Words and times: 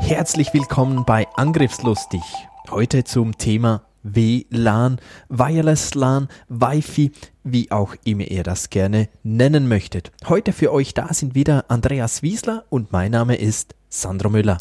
Herzlich 0.00 0.54
willkommen 0.54 1.04
bei 1.04 1.26
Angriffslustig. 1.34 2.22
Heute 2.70 3.04
zum 3.04 3.36
Thema 3.36 3.82
WLAN, 4.02 5.00
Wireless 5.28 5.94
LAN, 5.94 6.28
Wi-Fi, 6.48 7.12
wie 7.44 7.70
auch 7.70 7.94
immer 8.04 8.24
ihr 8.24 8.42
das 8.42 8.70
gerne 8.70 9.08
nennen 9.22 9.68
möchtet. 9.68 10.12
Heute 10.26 10.52
für 10.52 10.72
euch 10.72 10.94
da 10.94 11.12
sind 11.12 11.34
wieder 11.34 11.66
Andreas 11.68 12.22
Wiesler 12.22 12.64
und 12.70 12.92
mein 12.92 13.10
Name 13.10 13.36
ist 13.36 13.74
Sandro 13.88 14.30
Müller. 14.30 14.58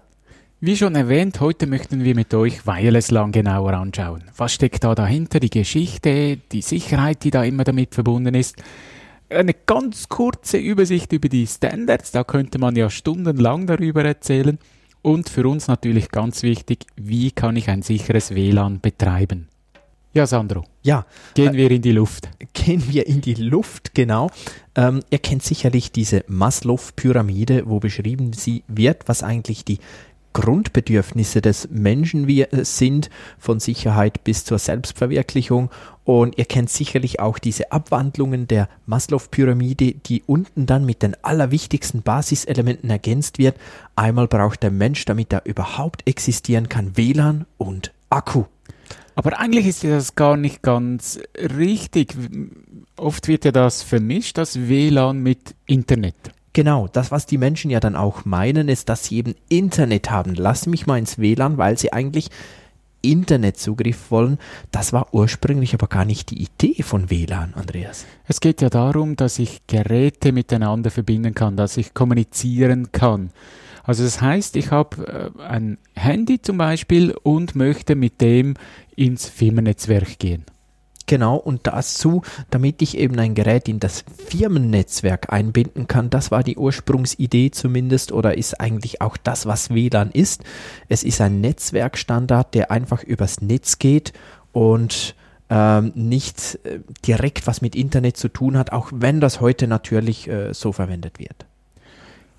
Wie 0.60 0.76
schon 0.76 0.96
erwähnt, 0.96 1.40
heute 1.40 1.68
möchten 1.68 2.04
wir 2.04 2.16
mit 2.16 2.34
euch 2.34 2.66
Wireless 2.66 3.12
LAN 3.12 3.32
genauer 3.32 3.74
anschauen. 3.74 4.24
Was 4.36 4.54
steckt 4.54 4.84
da 4.84 4.96
dahinter? 4.96 5.40
Die 5.40 5.52
Geschichte, 5.52 6.38
die 6.52 6.62
Sicherheit, 6.62 7.24
die 7.24 7.32
da 7.32 7.44
immer 7.44 7.64
damit 7.64 7.94
verbunden 7.94 8.34
ist. 8.34 8.56
Eine 9.30 9.54
ganz 9.54 10.10
kurze 10.10 10.58
Übersicht 10.58 11.14
über 11.14 11.30
die 11.30 11.46
Standards, 11.46 12.12
da 12.12 12.24
könnte 12.24 12.60
man 12.60 12.76
ja 12.76 12.90
stundenlang 12.90 13.68
darüber 13.68 14.04
erzählen. 14.04 14.58
Und 15.02 15.30
für 15.30 15.48
uns 15.48 15.68
natürlich 15.68 16.10
ganz 16.10 16.44
wichtig, 16.44 16.86
wie 16.96 17.32
kann 17.32 17.56
ich 17.56 17.70
ein 17.70 17.82
sicheres 17.82 18.34
WLAN 18.34 18.80
betreiben? 18.82 19.48
Ja, 20.14 20.26
Sandro. 20.26 20.64
Ja. 20.82 21.06
Gehen 21.36 21.54
äh, 21.54 21.58
wir 21.58 21.72
in 21.72 21.82
die 21.82 21.92
Luft. 21.92 22.30
Gehen 22.54 22.84
wir 22.88 23.06
in 23.06 23.22
die 23.22 23.36
Luft, 23.36 23.94
genau. 23.94 24.32
Ähm, 24.76 25.02
ihr 25.12 25.20
kennt 25.20 25.44
sicherlich 25.44 25.92
diese 25.92 26.24
Maslow-Pyramide, 26.28 27.64
wo 27.68 27.80
beschrieben 27.80 28.34
sie 28.34 28.64
wird, 28.68 29.08
was 29.08 29.22
eigentlich 29.22 29.64
die 29.64 29.78
Grundbedürfnisse 30.38 31.42
des 31.42 31.68
Menschen 31.72 32.28
wir 32.28 32.50
sind, 32.52 33.10
von 33.40 33.60
Sicherheit 33.60 34.24
bis 34.24 34.46
zur 34.46 34.60
Selbstverwirklichung. 34.60 35.72
Und 36.04 36.38
ihr 36.38 36.46
kennt 36.46 36.70
sicherlich 36.70 37.20
auch 37.20 37.40
diese 37.40 37.72
Abwandlungen 37.72 38.48
der 38.48 38.70
Maslow-Pyramide, 38.86 39.94
die 39.94 40.22
unten 40.28 40.68
dann 40.68 40.86
mit 40.86 41.02
den 41.02 41.16
allerwichtigsten 41.24 42.04
Basiselementen 42.04 42.88
ergänzt 42.92 43.40
wird. 43.40 43.58
Einmal 43.96 44.28
braucht 44.28 44.62
der 44.62 44.70
Mensch, 44.70 45.06
damit 45.06 45.34
er 45.34 45.44
überhaupt 45.48 46.08
existieren 46.08 46.70
kann, 46.70 46.96
WLAN 46.96 47.46
und 47.58 47.92
Akku. 48.12 48.44
Aber 49.16 49.40
eigentlich 49.40 49.66
ist 49.66 49.84
das 49.84 50.14
gar 50.14 50.38
nicht 50.38 50.62
ganz 50.62 51.20
richtig. 51.36 52.16
Oft 52.96 53.28
wird 53.28 53.44
ja 53.44 53.52
das 53.52 53.82
vermischt, 53.82 54.38
das 54.38 54.70
WLAN 54.70 55.18
mit 55.18 55.56
Internet. 55.66 56.14
Genau, 56.58 56.88
das, 56.92 57.12
was 57.12 57.28
die 57.28 57.38
Menschen 57.38 57.70
ja 57.70 57.80
dann 57.80 57.96
auch 57.96 58.26
meinen, 58.26 58.68
ist, 58.68 58.90
dass 58.90 59.04
sie 59.04 59.18
eben 59.18 59.36
Internet 59.48 60.10
haben. 60.10 60.34
Lass 60.34 60.66
mich 60.66 60.88
mal 60.88 60.98
ins 60.98 61.20
WLAN, 61.20 61.60
weil 61.60 61.78
sie 61.78 61.94
eigentlich 61.94 62.32
Internetzugriff 63.04 64.10
wollen. 64.10 64.40
Das 64.72 64.92
war 64.92 65.14
ursprünglich 65.14 65.76
aber 65.76 65.86
gar 65.86 66.04
nicht 66.04 66.32
die 66.32 66.42
Idee 66.42 66.82
von 66.82 67.12
WLAN, 67.12 67.54
Andreas. 67.54 68.08
Es 68.28 68.42
geht 68.42 68.62
ja 68.62 68.72
darum, 68.72 69.16
dass 69.16 69.38
ich 69.38 69.68
Geräte 69.68 70.32
miteinander 70.32 70.90
verbinden 70.90 71.36
kann, 71.36 71.58
dass 71.58 71.78
ich 71.78 71.94
kommunizieren 71.94 72.92
kann. 72.92 73.30
Also 73.84 74.04
das 74.04 74.20
heißt, 74.20 74.56
ich 74.56 74.72
habe 74.72 75.34
äh, 75.38 75.44
ein 75.44 75.78
Handy 75.94 76.42
zum 76.42 76.58
Beispiel 76.58 77.16
und 77.22 77.56
möchte 77.56 77.94
mit 77.94 78.20
dem 78.20 78.56
ins 78.96 79.30
Firmennetzwerk 79.30 80.18
gehen. 80.18 80.44
Genau, 81.10 81.38
und 81.38 81.68
dazu, 81.68 82.22
damit 82.50 82.82
ich 82.82 82.98
eben 82.98 83.18
ein 83.18 83.34
Gerät 83.34 83.70
in 83.70 83.80
das 83.80 84.04
Firmennetzwerk 84.28 85.32
einbinden 85.32 85.88
kann, 85.88 86.10
das 86.10 86.32
war 86.32 86.44
die 86.44 86.58
Ursprungsidee 86.58 87.50
zumindest 87.52 88.12
oder 88.12 88.38
ist 88.38 88.60
eigentlich 88.60 89.02
auch 89.02 89.16
das, 89.16 89.46
was 89.46 89.70
WLAN 89.70 90.12
ist. 90.12 90.44
Es 90.90 91.04
ist 91.04 91.22
ein 91.22 91.40
Netzwerkstandard, 91.40 92.54
der 92.54 92.72
einfach 92.72 93.04
übers 93.04 93.40
Netz 93.40 93.80
geht 93.80 94.12
und 94.52 95.16
ähm, 95.50 95.94
nicht 95.96 96.60
äh, 96.66 96.82
direkt 97.06 97.48
was 97.48 97.62
mit 97.62 97.74
Internet 97.78 98.18
zu 98.18 98.28
tun 98.28 98.58
hat, 98.58 98.74
auch 98.74 98.90
wenn 98.94 99.22
das 99.22 99.40
heute 99.40 99.68
natürlich 99.68 100.28
äh, 100.28 100.54
so 100.54 100.74
verwendet 100.74 101.20
wird. 101.20 101.46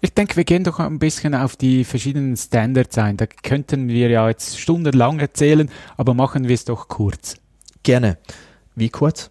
Ich 0.03 0.13
denke, 0.13 0.37
wir 0.37 0.45
gehen 0.45 0.65
doch 0.65 0.79
ein 0.79 0.99
bisschen 0.99 1.35
auf 1.35 1.57
die 1.57 1.85
verschiedenen 1.85 2.37
Standards 2.37 2.99
ein. 2.99 3.17
Da 3.17 3.25
könnten 3.27 3.89
wir 3.89 4.11
ja 4.11 4.29
jetzt 4.29 4.61
stundenlang 4.61 5.21
erzählen, 5.21 5.71
aber 5.97 6.13
machen 6.13 6.49
wir 6.49 6.55
es 6.55 6.67
doch 6.67 6.87
kurz. 6.89 7.37
Gerne. 7.83 8.19
Wie 8.79 8.91
kurz? 8.91 9.31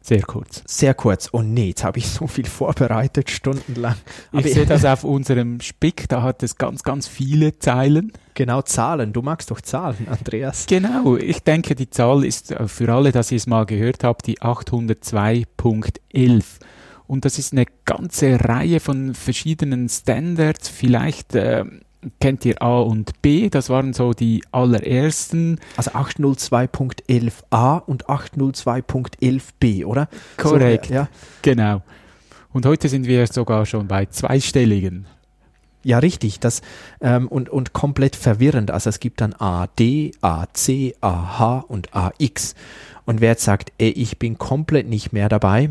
Sehr 0.00 0.22
kurz. 0.22 0.62
Sehr 0.66 0.92
kurz. 0.92 1.30
Oh 1.32 1.40
nee, 1.40 1.68
jetzt 1.68 1.82
habe 1.82 1.98
ich 1.98 2.06
so 2.06 2.26
viel 2.26 2.44
vorbereitet, 2.44 3.30
stundenlang. 3.30 3.94
Aber 4.32 4.46
ich 4.46 4.52
sehe 4.52 4.66
das 4.66 4.84
auf 4.92 5.02
unserem 5.02 5.62
Spick, 5.62 6.10
da 6.10 6.20
hat 6.20 6.42
es 6.42 6.58
ganz, 6.58 6.82
ganz 6.82 7.08
viele 7.08 7.58
Zeilen. 7.58 8.12
Genau, 8.34 8.60
Zahlen. 8.60 9.14
Du 9.14 9.22
magst 9.22 9.50
doch 9.50 9.62
Zahlen, 9.62 10.06
Andreas. 10.08 10.66
Genau, 10.66 11.16
ich 11.16 11.42
denke, 11.42 11.74
die 11.74 11.88
Zahl 11.88 12.22
ist 12.22 12.50
äh, 12.50 12.68
für 12.68 12.92
alle, 12.92 13.12
dass 13.12 13.32
ihr 13.32 13.38
es 13.38 13.46
mal 13.46 13.64
gehört 13.64 14.04
habt, 14.04 14.26
die 14.26 14.40
802.11. 14.40 16.44
Und 17.06 17.24
das 17.24 17.38
ist 17.38 17.52
eine 17.52 17.64
ganze 17.86 18.44
Reihe 18.44 18.80
von 18.80 19.14
verschiedenen 19.14 19.88
Standards. 19.88 20.68
Vielleicht 20.68 21.34
äh, 21.34 21.64
kennt 22.20 22.44
ihr 22.44 22.60
A 22.62 22.80
und 22.80 23.20
B, 23.22 23.48
das 23.50 23.70
waren 23.70 23.92
so 23.92 24.12
die 24.12 24.42
allerersten. 24.52 25.58
Also 25.76 25.92
802.11a 25.92 27.82
und 27.82 28.06
802.11b, 28.06 29.84
oder? 29.84 30.08
Korrekt, 30.36 30.86
so, 30.86 30.94
ja. 30.94 31.08
genau. 31.42 31.82
Und 32.52 32.66
heute 32.66 32.88
sind 32.88 33.06
wir 33.06 33.26
sogar 33.26 33.66
schon 33.66 33.88
bei 33.88 34.06
zweistelligen. 34.06 35.06
Ja, 35.84 35.98
richtig. 35.98 36.40
Das, 36.40 36.62
ähm, 37.00 37.28
und, 37.28 37.50
und 37.50 37.74
komplett 37.74 38.16
verwirrend. 38.16 38.70
Also 38.70 38.88
es 38.90 39.00
gibt 39.00 39.20
dann 39.20 39.34
AD, 39.34 40.12
AC, 40.22 40.94
AH 41.00 41.64
und 41.68 41.94
AX. 41.94 42.54
Und 43.06 43.20
wer 43.20 43.30
jetzt 43.30 43.44
sagt, 43.44 43.72
ey, 43.78 43.90
ich 43.90 44.18
bin 44.18 44.38
komplett 44.38 44.88
nicht 44.88 45.12
mehr 45.12 45.28
dabei, 45.28 45.68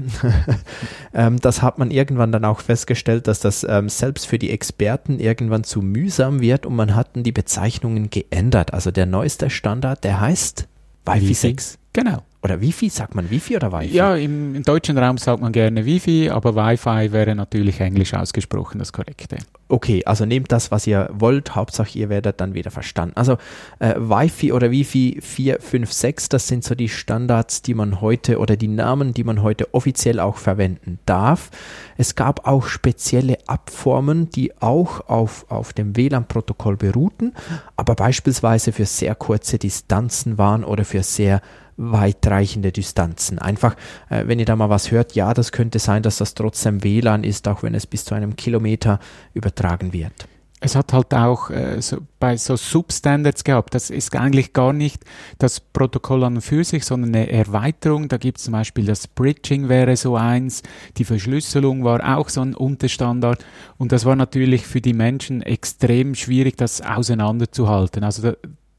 ähm, 1.14 1.40
das 1.40 1.62
hat 1.62 1.80
man 1.80 1.90
irgendwann 1.90 2.32
dann 2.32 2.46
auch 2.46 2.60
festgestellt, 2.60 3.28
dass 3.28 3.40
das 3.40 3.66
ähm, 3.68 3.90
selbst 3.90 4.28
für 4.28 4.38
die 4.38 4.52
Experten 4.52 5.20
irgendwann 5.20 5.64
zu 5.64 5.82
mühsam 5.82 6.42
wird 6.42 6.66
und 6.66 6.76
man 6.76 6.96
hat 6.96 7.16
dann 7.16 7.24
die 7.24 7.32
Bezeichnungen 7.32 8.10
geändert. 8.10 8.74
Also 8.74 8.92
der 8.92 9.08
neueste 9.08 9.50
Standard, 9.50 10.04
der 10.04 10.22
heißt 10.22 10.68
Wi-Fi 11.06 11.34
6. 11.34 11.80
Genau. 11.94 12.24
Oder 12.44 12.60
Wifi, 12.60 12.90
sagt 12.90 13.16
man 13.16 13.30
Wifi 13.30 13.56
oder 13.56 13.72
Wi-Fi? 13.72 13.96
Ja, 13.96 14.16
im, 14.18 14.54
im, 14.54 14.64
deutschen 14.64 14.98
Raum 14.98 15.18
sagt 15.18 15.42
man 15.42 15.54
gerne 15.54 15.86
Wifi, 15.86 16.30
aber 16.30 16.56
Wi-Fi 16.56 17.14
wäre 17.14 17.36
natürlich 17.36 17.80
englisch 17.80 18.14
ausgesprochen 18.14 18.80
das 18.80 18.92
Korrekte. 18.92 19.38
Okay, 19.70 20.04
also 20.06 20.26
nehmt 20.26 20.52
das, 20.52 20.70
was 20.70 20.86
ihr 20.86 21.10
wollt, 21.14 21.56
Hauptsache 21.56 21.98
ihr 21.98 22.10
werdet 22.10 22.42
dann 22.42 22.54
wieder 22.54 22.70
verstanden. 22.70 23.16
Also 23.16 23.38
äh, 23.80 23.96
Wi-Fi 23.98 24.52
oder 24.52 24.72
Wifi 24.72 25.20
4, 25.22 25.62
5, 25.62 25.94
6, 25.94 26.30
das 26.30 26.50
sind 26.50 26.66
so 26.66 26.76
die 26.76 26.90
Standards, 26.90 27.62
die 27.62 27.74
man 27.74 28.02
heute 28.02 28.40
oder 28.40 28.58
die 28.58 28.68
Namen, 28.68 29.14
die 29.14 29.24
man 29.24 29.42
heute 29.42 29.74
offiziell 29.74 30.20
auch 30.20 30.36
verwenden 30.36 31.00
darf. 31.06 31.50
Es 31.96 32.16
gab 32.16 32.46
auch 32.46 32.68
spezielle 32.68 33.38
Abformen, 33.48 34.30
die 34.30 34.52
auch 34.62 35.08
auf, 35.08 35.46
auf 35.50 35.72
dem 35.72 35.96
WLAN-Protokoll 35.96 36.76
beruhten, 36.76 37.32
aber 37.78 37.96
beispielsweise 37.96 38.74
für 38.74 38.86
sehr 38.86 39.16
kurze 39.16 39.58
Distanzen 39.58 40.38
waren 40.38 40.66
oder 40.66 40.84
für 40.84 41.04
sehr 41.04 41.42
weitreichende 41.78 42.72
Distanzen. 42.72 43.40
Einfach, 43.40 43.76
äh, 44.10 44.28
wenn 44.28 44.40
ihr 44.40 44.46
da 44.46 44.56
mal 44.56 44.70
was 44.70 44.92
hört, 44.92 45.16
ja, 45.16 45.34
das 45.34 45.52
könnte 45.52 45.80
sein, 45.80 46.04
dass 46.04 46.18
das 46.18 46.34
trotzdem 46.34 46.84
WLAN 46.84 47.24
ist, 47.24 47.48
auch 47.48 47.64
wenn 47.64 47.76
es 47.76 47.88
bis 47.88 48.06
zu 48.06 48.16
einem 48.16 48.36
Kilometer 48.36 49.00
übertragen 49.34 49.94
wird. 49.94 50.28
Es 50.66 50.78
hat 50.78 50.94
halt 50.94 51.14
auch 51.14 51.50
äh, 51.50 51.82
so, 51.82 51.98
bei 52.22 52.38
so 52.38 52.56
Substandards 52.56 53.44
gehabt. 53.44 53.76
Das 53.76 53.90
ist 53.90 54.16
eigentlich 54.16 54.54
gar 54.54 54.72
nicht 54.72 55.04
das 55.38 55.60
Protokoll 55.60 56.24
an 56.24 56.36
und 56.36 56.42
für 56.42 56.64
sich, 56.64 56.86
sondern 56.86 57.14
eine 57.14 57.30
Erweiterung. 57.30 58.08
Da 58.08 58.16
gibt 58.16 58.38
es 58.38 58.46
zum 58.46 58.54
Beispiel 58.54 58.86
das 58.86 59.10
Bridging 59.10 59.68
wäre 59.68 59.98
so 59.98 60.16
eins, 60.16 60.64
die 60.96 61.04
Verschlüsselung 61.04 61.84
war 61.84 62.18
auch 62.18 62.30
so 62.30 62.40
ein 62.40 62.56
Unterstandard. 62.56 63.44
Und 63.78 63.92
das 63.92 64.06
war 64.06 64.16
natürlich 64.16 64.66
für 64.66 64.80
die 64.80 64.94
Menschen 64.94 65.42
extrem 65.42 66.16
schwierig, 66.16 66.56
das 66.56 66.80
auseinanderzuhalten. 66.80 68.06
Also 68.06 68.22
da, 68.22 68.38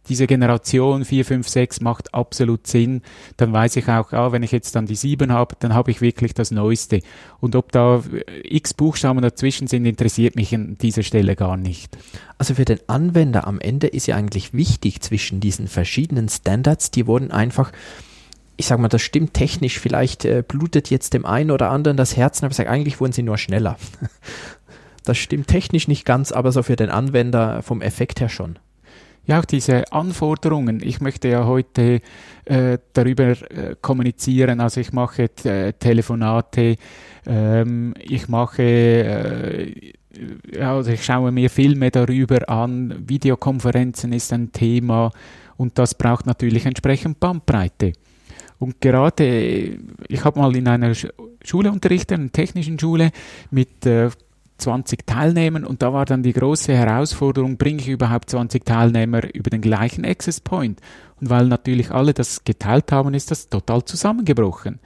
diese 0.09 0.27
Generation 0.27 1.05
4, 1.05 1.25
5, 1.25 1.49
6 1.49 1.81
macht 1.81 2.15
absolut 2.15 2.67
Sinn. 2.67 3.03
Dann 3.37 3.53
weiß 3.53 3.77
ich 3.77 3.89
auch, 3.89 4.13
ah, 4.13 4.33
wenn 4.33 4.43
ich 4.43 4.53
jetzt 4.53 4.75
dann 4.75 4.87
die 4.87 4.97
7 4.97 5.33
habe, 5.33 5.57
dann 5.61 5.75
habe 5.75 5.91
ich 5.91 6.01
wirklich 6.01 6.35
das 6.35 6.51
Neueste. 6.51 7.01
Und 7.41 7.57
ob 7.57 7.73
da 7.73 8.03
äh, 8.13 8.57
x 8.57 8.75
Buchstaben 8.75 9.23
dazwischen 9.23 9.67
sind, 9.67 9.87
interessiert 9.87 10.37
mich 10.37 10.55
an 10.55 10.77
dieser 10.81 11.03
Stelle 11.03 11.37
gar 11.37 11.57
nicht. 11.57 11.97
Also 12.39 12.55
für 12.55 12.65
den 12.65 12.81
Anwender 12.87 13.47
am 13.47 13.61
Ende 13.61 13.87
ist 13.87 14.07
ja 14.07 14.17
eigentlich 14.17 14.53
wichtig 14.53 15.01
zwischen 15.01 15.41
diesen 15.41 15.69
verschiedenen 15.69 16.29
Standards, 16.29 16.91
die 16.91 17.07
wurden 17.07 17.31
einfach 17.31 17.73
ich 18.57 18.67
sage 18.67 18.81
mal, 18.81 18.89
das 18.89 19.03
stimmt 19.03 19.35
technisch, 19.35 19.81
vielleicht 19.81 20.25
äh, 20.25 20.45
blutet 20.47 20.91
jetzt 20.91 21.13
dem 21.13 21.27
einen 21.27 21.51
oder 21.51 21.71
anderen 21.71 21.97
das 21.97 22.17
Herz, 22.17 22.43
aber 22.43 22.53
ich 22.53 22.57
sage, 22.57 22.71
eigentlich 22.71 23.01
wurden 23.01 23.13
sie 23.13 23.23
nur 23.23 23.39
schneller. 23.39 23.77
das 25.05 25.19
stimmt 25.19 25.49
technisch 25.49 25.89
nicht 25.89 26.05
ganz, 26.05 26.31
aber 26.31 26.53
so 26.53 26.63
für 26.63 26.77
den 26.77 26.91
Anwender 26.91 27.63
vom 27.63 27.83
Effekt 27.83 28.21
her 28.21 28.29
schon. 28.29 28.59
Ja, 29.27 29.41
auch 29.41 29.47
diese 29.47 29.91
Anforderungen. 29.91 30.81
Ich 30.83 31.01
möchte 31.01 31.29
ja 31.29 31.47
heute 31.47 32.03
äh, 32.45 32.79
darüber 32.93 33.31
äh, 33.31 33.75
kommunizieren. 33.81 34.61
Also 34.61 34.83
ich 34.83 34.93
mache 34.93 35.31
äh, 35.45 35.73
Telefonate, 35.73 36.77
ähm, 37.27 37.95
ich 37.99 38.29
mache, 38.29 38.63
äh, 38.63 39.93
also 40.61 40.91
ich 40.91 41.03
schaue 41.03 41.33
mir 41.33 41.49
Filme 41.49 41.91
darüber 41.91 42.47
an. 42.51 43.03
Videokonferenzen 43.07 44.13
ist 44.13 44.31
ein 44.35 44.53
Thema 44.53 45.11
und 45.57 45.79
das 45.79 45.95
braucht 45.95 46.27
natürlich 46.27 46.67
entsprechend 46.67 47.19
Bandbreite. 47.19 47.95
Und 48.59 48.81
gerade, 48.81 49.79
ich 50.09 50.25
habe 50.25 50.39
mal 50.39 50.55
in 50.55 50.69
einer 50.69 50.93
Schule 51.43 51.73
unterrichtet, 51.73 52.19
einer 52.19 52.31
technischen 52.31 52.79
Schule, 52.79 53.11
mit 53.51 53.87
äh, 53.87 54.11
20 54.59 55.07
Teilnehmern 55.07 55.65
und 55.65 55.83
da 55.83 55.93
war 55.93 56.05
dann 56.05 56.23
die 56.23 56.33
große 56.33 56.73
Herausforderung, 56.73 57.57
bringe 57.57 57.81
ich 57.81 57.89
überhaupt 57.89 58.31
20 58.31 58.65
Teilnehmer 58.65 59.35
über 59.35 59.51
den 59.51 59.61
gleichen 59.61 60.05
Access 60.05 60.41
Point? 60.41 60.81
Und 61.21 61.31
weil 61.31 61.47
natürlich 61.47 61.91
alle 61.91 62.15
das 62.15 62.45
geteilt 62.45 62.93
haben, 62.93 63.15
ist 63.15 63.31
das 63.31 63.49
total 63.49 63.85
zusammengebrochen. 63.85 64.81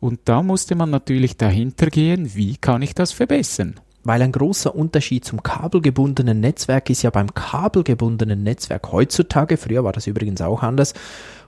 Und 0.00 0.20
da 0.24 0.42
musste 0.42 0.74
man 0.74 0.90
natürlich 0.90 1.36
dahinter 1.36 1.86
gehen, 1.86 2.34
wie 2.34 2.56
kann 2.56 2.82
ich 2.82 2.94
das 2.94 3.12
verbessern? 3.12 3.80
Weil 4.04 4.20
ein 4.22 4.32
großer 4.32 4.74
Unterschied 4.74 5.24
zum 5.24 5.42
kabelgebundenen 5.42 6.38
Netzwerk 6.38 6.90
ist 6.90 7.02
ja 7.02 7.10
beim 7.10 7.32
kabelgebundenen 7.32 8.42
Netzwerk 8.42 8.92
heutzutage, 8.92 9.56
früher 9.56 9.82
war 9.82 9.92
das 9.92 10.06
übrigens 10.06 10.42
auch 10.42 10.62
anders, 10.62 10.92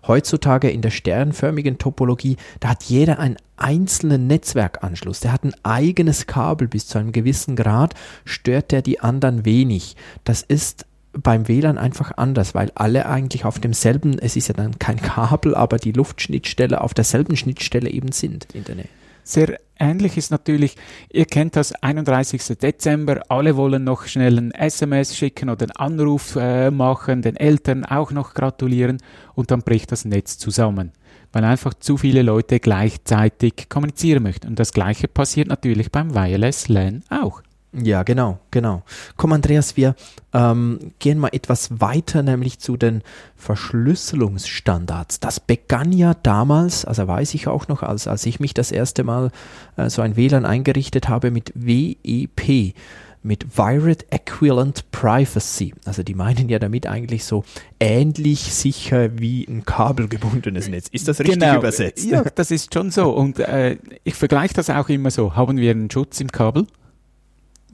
heutzutage 0.06 0.70
in 0.70 0.82
der 0.82 0.91
sternförmigen 0.91 1.79
Topologie, 1.79 2.37
da 2.61 2.70
hat 2.70 2.85
jeder 2.85 3.19
einen 3.19 3.37
einzelnen 3.56 4.26
Netzwerkanschluss. 4.26 5.20
Der 5.20 5.32
hat 5.32 5.44
ein 5.44 5.55
eigenes 5.62 6.26
Kabel 6.26 6.69
bis 6.69 6.87
zu 6.87 6.99
einem 6.99 7.12
gewissen 7.12 7.56
Grad, 7.56 7.94
stört 8.25 8.73
der 8.73 8.82
die 8.82 9.00
anderen 9.00 9.44
wenig. 9.44 9.97
Das 10.25 10.43
ist 10.43 10.87
beim 11.12 11.49
WLAN 11.49 11.79
einfach 11.79 12.12
anders, 12.17 12.55
weil 12.55 12.70
alle 12.75 13.06
eigentlich 13.06 13.44
auf 13.44 13.58
demselben, 13.58 14.19
es 14.19 14.37
ist 14.37 14.49
ja 14.49 14.55
dann 14.55 14.79
kein 14.79 15.00
Kabel, 15.00 15.55
aber 15.55 15.79
die 15.79 15.93
Luftschnittstelle 15.93 16.81
auf 16.81 16.94
derselben 16.94 17.37
Schnittstelle 17.37 17.91
eben 17.91 18.12
sind 18.12 18.49
in 18.53 18.64
der 18.64 18.75
Nähe. 18.76 18.88
Sehr 19.25 19.58
ähnlich 19.78 20.17
ist 20.17 20.31
natürlich, 20.31 20.76
ihr 21.11 21.25
kennt 21.25 21.56
das 21.56 21.73
31. 21.73 22.58
Dezember, 22.58 23.23
alle 23.28 23.56
wollen 23.56 23.84
noch 23.84 24.06
schnell 24.06 24.38
ein 24.38 24.50
SMS 24.52 25.17
schicken 25.17 25.49
oder 25.49 25.67
einen 25.67 25.76
Anruf 25.76 26.37
äh, 26.37 26.70
machen, 26.70 27.23
den 27.23 27.37
Eltern 27.37 27.84
auch 27.84 28.12
noch 28.12 28.34
gratulieren 28.34 28.99
und 29.34 29.50
dann 29.50 29.62
bricht 29.62 29.93
das 29.93 30.05
Netz 30.05 30.38
zusammen, 30.38 30.93
weil 31.32 31.44
einfach 31.44 31.75
zu 31.75 31.96
viele 31.96 32.23
Leute 32.23 32.61
gleichzeitig 32.61 33.69
kommunizieren 33.69 34.23
möchten. 34.23 34.49
Und 34.49 34.58
das 34.58 34.73
gleiche 34.73 35.08
passiert 35.08 35.49
natürlich 35.49 35.93
beim 35.93 36.14
Wireless 36.14 36.69
LAN 36.69 37.02
auch. 37.11 37.43
Ja, 37.72 38.04
genau, 38.04 38.38
genau. 38.50 38.82
Komm, 39.16 39.32
Andreas, 39.32 39.76
wir 39.76 39.96
ähm, 40.32 40.92
gehen 40.98 41.18
mal 41.18 41.28
etwas 41.32 41.80
weiter, 41.80 42.22
nämlich 42.22 42.58
zu 42.58 42.76
den 42.76 43.02
Verschlüsselungsstandards. 43.36 45.20
Das 45.20 45.40
begann 45.40 45.92
ja 45.92 46.14
damals, 46.14 46.84
also 46.84 47.06
weiß 47.06 47.34
ich 47.34 47.48
auch 47.48 47.68
noch, 47.68 47.82
als, 47.82 48.06
als 48.08 48.24
ich 48.24 48.40
mich 48.40 48.54
das 48.54 48.72
erste 48.72 49.04
Mal 49.04 49.30
äh, 49.76 49.90
so 49.90 50.00
ein 50.00 50.16
WLAN 50.16 50.46
eingerichtet 50.46 51.08
habe 51.08 51.30
mit 51.30 51.52
WEP, 51.54 52.74
mit 53.22 53.58
Wired 53.58 54.06
Equivalent 54.10 54.90
Privacy. 54.92 55.74
Also 55.84 56.02
die 56.02 56.14
meinen 56.14 56.48
ja 56.48 56.58
damit 56.58 56.86
eigentlich 56.86 57.24
so 57.24 57.44
ähnlich 57.80 58.54
sicher 58.54 59.19
wie 59.19 59.44
ein 59.44 59.64
kabelgebundenes 59.64 60.69
Netz. 60.69 60.88
Ist 60.88 61.08
das 61.08 61.19
richtig 61.19 61.40
genau. 61.40 61.58
übersetzt? 61.58 62.06
Ja, 62.06 62.22
das 62.22 62.50
ist 62.50 62.72
schon 62.72 62.90
so. 62.90 63.10
Und 63.10 63.40
äh, 63.40 63.76
ich 64.04 64.14
vergleiche 64.14 64.54
das 64.54 64.70
auch 64.70 64.88
immer 64.88 65.10
so. 65.10 65.34
Haben 65.34 65.58
wir 65.58 65.72
einen 65.72 65.90
Schutz 65.90 66.20
im 66.20 66.30
Kabel? 66.30 66.66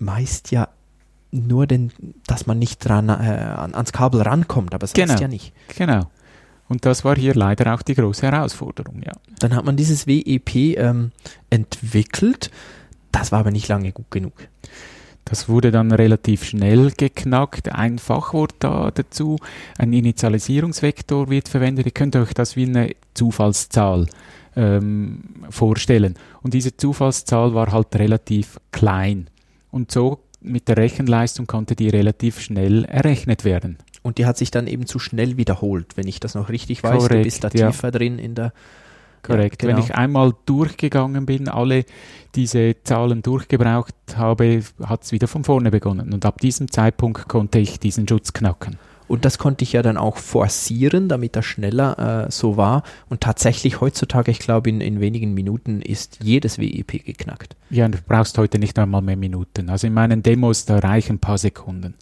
Meist 0.02 0.50
ja 0.50 0.68
nur, 1.30 1.66
den, 1.66 1.92
dass 2.26 2.46
man 2.46 2.58
nicht 2.58 2.86
dran, 2.86 3.08
äh, 3.08 3.12
ans 3.12 3.92
Kabel 3.92 4.20
rankommt, 4.22 4.74
aber 4.74 4.84
es 4.84 4.92
genau. 4.92 5.14
ja 5.14 5.28
nicht. 5.28 5.54
Genau. 5.76 6.10
Und 6.68 6.84
das 6.84 7.04
war 7.04 7.16
hier 7.16 7.34
leider 7.34 7.74
auch 7.74 7.82
die 7.82 7.94
große 7.94 8.30
Herausforderung, 8.30 9.02
ja. 9.04 9.12
Dann 9.38 9.54
hat 9.54 9.64
man 9.64 9.76
dieses 9.76 10.06
WEP 10.06 10.54
ähm, 10.78 11.12
entwickelt. 11.50 12.50
Das 13.10 13.32
war 13.32 13.40
aber 13.40 13.50
nicht 13.50 13.68
lange 13.68 13.92
gut 13.92 14.10
genug. 14.10 14.32
Das 15.24 15.48
wurde 15.48 15.70
dann 15.70 15.92
relativ 15.92 16.44
schnell 16.44 16.90
geknackt. 16.90 17.72
Ein 17.72 17.98
Fachwort 17.98 18.54
da 18.58 18.90
dazu. 18.90 19.38
Ein 19.78 19.92
Initialisierungsvektor 19.92 21.30
wird 21.30 21.48
verwendet. 21.48 21.86
Ihr 21.86 21.92
könnt 21.92 22.16
euch 22.16 22.34
das 22.34 22.56
wie 22.56 22.66
eine 22.66 22.94
Zufallszahl 23.14 24.06
ähm, 24.56 25.20
vorstellen. 25.50 26.14
Und 26.42 26.54
diese 26.54 26.76
Zufallszahl 26.76 27.54
war 27.54 27.72
halt 27.72 27.94
relativ 27.96 28.58
klein. 28.72 29.28
Und 29.72 29.90
so 29.90 30.20
mit 30.40 30.68
der 30.68 30.76
Rechenleistung 30.76 31.48
konnte 31.48 31.74
die 31.74 31.88
relativ 31.88 32.40
schnell 32.40 32.84
errechnet 32.84 33.44
werden. 33.44 33.78
Und 34.02 34.18
die 34.18 34.26
hat 34.26 34.36
sich 34.36 34.50
dann 34.50 34.66
eben 34.66 34.86
zu 34.86 34.98
schnell 34.98 35.36
wiederholt, 35.36 35.96
wenn 35.96 36.06
ich 36.06 36.20
das 36.20 36.34
noch 36.34 36.48
richtig 36.48 36.82
weiß. 36.82 36.98
Korrekt, 36.98 37.12
du 37.12 37.22
bist 37.22 37.44
da 37.44 37.48
ja. 37.54 37.70
tiefer 37.70 37.90
drin 37.90 38.18
in 38.18 38.34
der. 38.34 38.52
Korrekt. 39.22 39.62
Ja, 39.62 39.68
genau. 39.68 39.78
Wenn 39.78 39.84
ich 39.84 39.94
einmal 39.94 40.32
durchgegangen 40.46 41.26
bin, 41.26 41.48
alle 41.48 41.84
diese 42.34 42.74
Zahlen 42.82 43.22
durchgebraucht 43.22 43.94
habe, 44.16 44.62
hat 44.82 45.04
es 45.04 45.12
wieder 45.12 45.28
von 45.28 45.44
vorne 45.44 45.70
begonnen. 45.70 46.12
Und 46.12 46.26
ab 46.26 46.40
diesem 46.40 46.70
Zeitpunkt 46.70 47.28
konnte 47.28 47.60
ich 47.60 47.78
diesen 47.78 48.08
Schutz 48.08 48.32
knacken. 48.32 48.78
Und 49.12 49.26
das 49.26 49.36
konnte 49.36 49.62
ich 49.62 49.74
ja 49.74 49.82
dann 49.82 49.98
auch 49.98 50.16
forcieren, 50.16 51.10
damit 51.10 51.36
das 51.36 51.44
schneller 51.44 52.28
äh, 52.28 52.30
so 52.30 52.56
war. 52.56 52.82
Und 53.10 53.20
tatsächlich 53.20 53.82
heutzutage, 53.82 54.30
ich 54.30 54.38
glaube, 54.38 54.70
in, 54.70 54.80
in 54.80 55.00
wenigen 55.00 55.34
Minuten 55.34 55.82
ist 55.82 56.20
jedes 56.22 56.58
WEP 56.58 57.04
geknackt. 57.04 57.54
Ja, 57.68 57.86
du 57.88 57.98
brauchst 58.08 58.38
heute 58.38 58.58
nicht 58.58 58.78
einmal 58.78 59.02
mehr 59.02 59.18
Minuten. 59.18 59.68
Also 59.68 59.86
in 59.86 59.92
meinen 59.92 60.22
Demos, 60.22 60.64
da 60.64 60.78
reichen 60.78 61.16
ein 61.16 61.18
paar 61.18 61.36
Sekunden. 61.36 61.92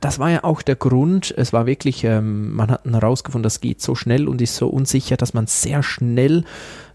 Das 0.00 0.18
war 0.18 0.30
ja 0.30 0.44
auch 0.44 0.60
der 0.60 0.76
Grund. 0.76 1.32
Es 1.36 1.52
war 1.52 1.66
wirklich, 1.66 2.04
ähm, 2.04 2.54
man 2.54 2.70
hat 2.70 2.84
herausgefunden, 2.84 3.42
das 3.44 3.60
geht 3.60 3.80
so 3.80 3.94
schnell 3.94 4.28
und 4.28 4.42
ist 4.42 4.56
so 4.56 4.68
unsicher, 4.68 5.16
dass 5.16 5.32
man 5.32 5.46
sehr 5.46 5.82
schnell, 5.82 6.44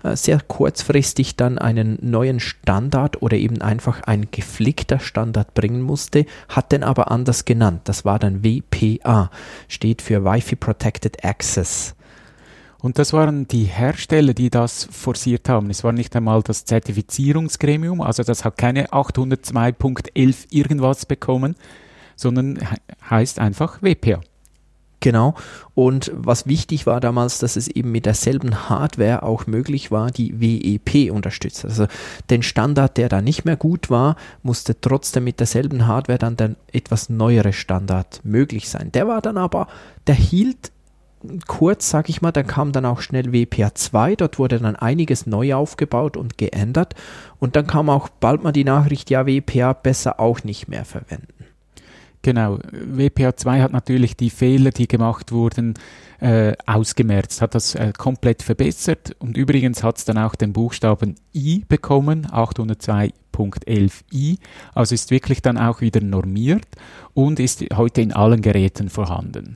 äh, 0.03 0.15
sehr 0.15 0.39
kurzfristig 0.39 1.35
dann 1.35 1.57
einen 1.57 1.97
neuen 2.01 2.39
Standard 2.39 3.21
oder 3.21 3.37
eben 3.37 3.61
einfach 3.61 4.03
ein 4.03 4.27
geflickter 4.29 4.99
Standard 4.99 5.53
bringen 5.55 5.81
musste, 5.81 6.25
hat 6.49 6.71
den 6.71 6.83
aber 6.83 7.09
anders 7.09 7.45
genannt. 7.45 7.81
Das 7.85 8.05
war 8.05 8.19
dann 8.19 8.43
WPA, 8.43 9.31
steht 9.67 10.01
für 10.01 10.23
Wi-Fi 10.23 10.55
Protected 10.55 11.25
Access. 11.25 11.95
Und 12.81 12.97
das 12.97 13.11
waren 13.11 13.47
die 13.47 13.65
Hersteller, 13.65 14.33
die 14.33 14.49
das 14.49 14.87
forciert 14.89 15.49
haben. 15.49 15.69
Es 15.69 15.83
war 15.83 15.91
nicht 15.91 16.15
einmal 16.15 16.41
das 16.43 16.63
Zertifizierungsgremium, 16.63 18.01
also 18.01 18.23
das 18.23 18.45
hat 18.45 18.57
keine 18.57 18.89
802.11 18.91 20.45
irgendwas 20.51 21.05
bekommen, 21.05 21.55
sondern 22.19 22.59
heißt 23.09 23.39
einfach 23.39 23.81
WPA. 23.81 24.21
Genau. 25.01 25.35
Und 25.75 26.11
was 26.13 26.45
wichtig 26.45 26.85
war 26.85 26.99
damals, 26.99 27.39
dass 27.39 27.55
es 27.55 27.69
eben 27.69 27.91
mit 27.91 28.05
derselben 28.05 28.69
Hardware 28.69 29.23
auch 29.23 29.47
möglich 29.47 29.91
war, 29.91 30.11
die 30.11 30.41
WEP 30.41 31.11
unterstützt. 31.11 31.63
Also 31.63 31.87
den 32.29 32.43
Standard, 32.43 32.97
der 32.97 33.07
da 33.07 33.21
nicht 33.21 33.45
mehr 33.45 33.55
gut 33.55 33.89
war, 33.89 34.17
musste 34.43 34.79
trotzdem 34.79 35.23
mit 35.23 35.39
derselben 35.39 35.87
Hardware 35.87 36.19
dann 36.19 36.35
der 36.35 36.55
etwas 36.73 37.09
neuere 37.09 37.53
Standard 37.53 38.19
möglich 38.23 38.67
sein. 38.67 38.91
Der 38.91 39.07
war 39.07 39.21
dann 39.21 39.37
aber, 39.37 39.67
der 40.07 40.15
hielt 40.15 40.71
kurz, 41.47 41.89
sag 41.89 42.09
ich 42.09 42.21
mal, 42.21 42.31
dann 42.31 42.47
kam 42.47 42.71
dann 42.71 42.85
auch 42.85 43.01
schnell 43.01 43.31
WPA 43.33 43.73
2, 43.75 44.15
dort 44.15 44.39
wurde 44.39 44.59
dann 44.59 44.75
einiges 44.75 45.25
neu 45.25 45.53
aufgebaut 45.53 46.17
und 46.17 46.37
geändert 46.37 46.95
und 47.39 47.55
dann 47.55 47.67
kam 47.67 47.89
auch 47.89 48.07
bald 48.07 48.43
mal 48.43 48.53
die 48.53 48.63
Nachricht, 48.63 49.09
ja, 49.09 49.27
WPA 49.27 49.73
besser 49.73 50.19
auch 50.19 50.43
nicht 50.43 50.69
mehr 50.69 50.85
verwenden. 50.85 51.45
Genau, 52.21 52.57
WPA2 52.57 53.61
hat 53.61 53.71
natürlich 53.71 54.17
die 54.17 54.29
Fehler, 54.29 54.71
die 54.71 54.89
gemacht 54.89 55.31
wurden, 55.31 55.75
äh, 56.19 56.51
ausgemerzt, 56.65 57.41
hat 57.41 57.55
das 57.55 57.75
äh, 57.75 57.93
komplett 57.97 58.43
verbessert 58.43 59.15
und 59.19 59.37
übrigens 59.37 59.83
hat 59.83 59.99
es 59.99 60.05
dann 60.05 60.17
auch 60.17 60.35
den 60.35 60.51
Buchstaben 60.51 61.15
I 61.33 61.63
bekommen, 61.65 62.27
802.11i, 62.27 64.37
also 64.75 64.95
ist 64.95 65.11
wirklich 65.11 65.41
dann 65.41 65.57
auch 65.57 65.79
wieder 65.79 66.01
normiert 66.01 66.67
und 67.13 67.39
ist 67.39 67.63
heute 67.73 68.01
in 68.01 68.11
allen 68.11 68.41
Geräten 68.41 68.89
vorhanden. 68.89 69.55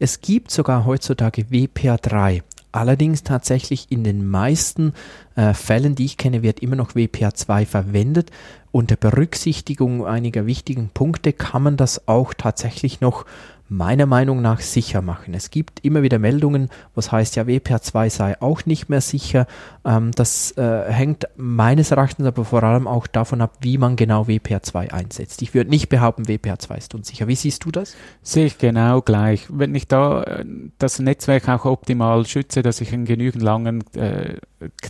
Es 0.00 0.20
gibt 0.20 0.50
sogar 0.50 0.84
heutzutage 0.84 1.42
WPA3. 1.42 2.42
Allerdings 2.72 3.22
tatsächlich 3.22 3.86
in 3.90 4.02
den 4.02 4.26
meisten 4.26 4.94
äh, 5.36 5.52
Fällen, 5.52 5.94
die 5.94 6.06
ich 6.06 6.16
kenne, 6.16 6.42
wird 6.42 6.60
immer 6.60 6.76
noch 6.76 6.92
WPA2 6.92 7.66
verwendet. 7.66 8.30
Unter 8.70 8.96
Berücksichtigung 8.96 10.06
einiger 10.06 10.46
wichtigen 10.46 10.88
Punkte 10.88 11.34
kann 11.34 11.62
man 11.62 11.76
das 11.76 12.08
auch 12.08 12.32
tatsächlich 12.32 13.02
noch 13.02 13.26
meiner 13.72 14.06
Meinung 14.06 14.42
nach 14.42 14.60
sicher 14.60 15.02
machen. 15.02 15.34
Es 15.34 15.50
gibt 15.50 15.84
immer 15.84 16.02
wieder 16.02 16.18
Meldungen, 16.18 16.68
was 16.94 17.10
heißt 17.10 17.36
ja, 17.36 17.44
WPA2 17.44 18.10
sei 18.10 18.40
auch 18.40 18.66
nicht 18.66 18.88
mehr 18.88 19.00
sicher. 19.00 19.46
Ähm, 19.84 20.12
das 20.12 20.52
äh, 20.52 20.92
hängt 20.92 21.26
meines 21.36 21.90
Erachtens 21.90 22.26
aber 22.26 22.44
vor 22.44 22.62
allem 22.62 22.86
auch 22.86 23.06
davon 23.06 23.40
ab, 23.40 23.56
wie 23.60 23.78
man 23.78 23.96
genau 23.96 24.24
WPA2 24.24 24.92
einsetzt. 24.92 25.42
Ich 25.42 25.54
würde 25.54 25.70
nicht 25.70 25.88
behaupten, 25.88 26.24
WPA2 26.24 26.76
ist 26.76 26.94
unsicher. 26.94 27.28
Wie 27.28 27.34
siehst 27.34 27.64
du 27.64 27.70
das? 27.70 27.96
Sehe 28.22 28.46
ich 28.46 28.58
genau 28.58 29.00
gleich. 29.00 29.46
Wenn 29.48 29.74
ich 29.74 29.88
da 29.88 30.22
äh, 30.22 30.44
das 30.78 30.98
Netzwerk 30.98 31.48
auch 31.48 31.64
optimal 31.64 32.26
schütze, 32.26 32.62
dass 32.62 32.80
ich 32.80 32.92
einen 32.92 33.06
genügend 33.06 33.42
langen, 33.42 33.84
äh, 33.96 34.36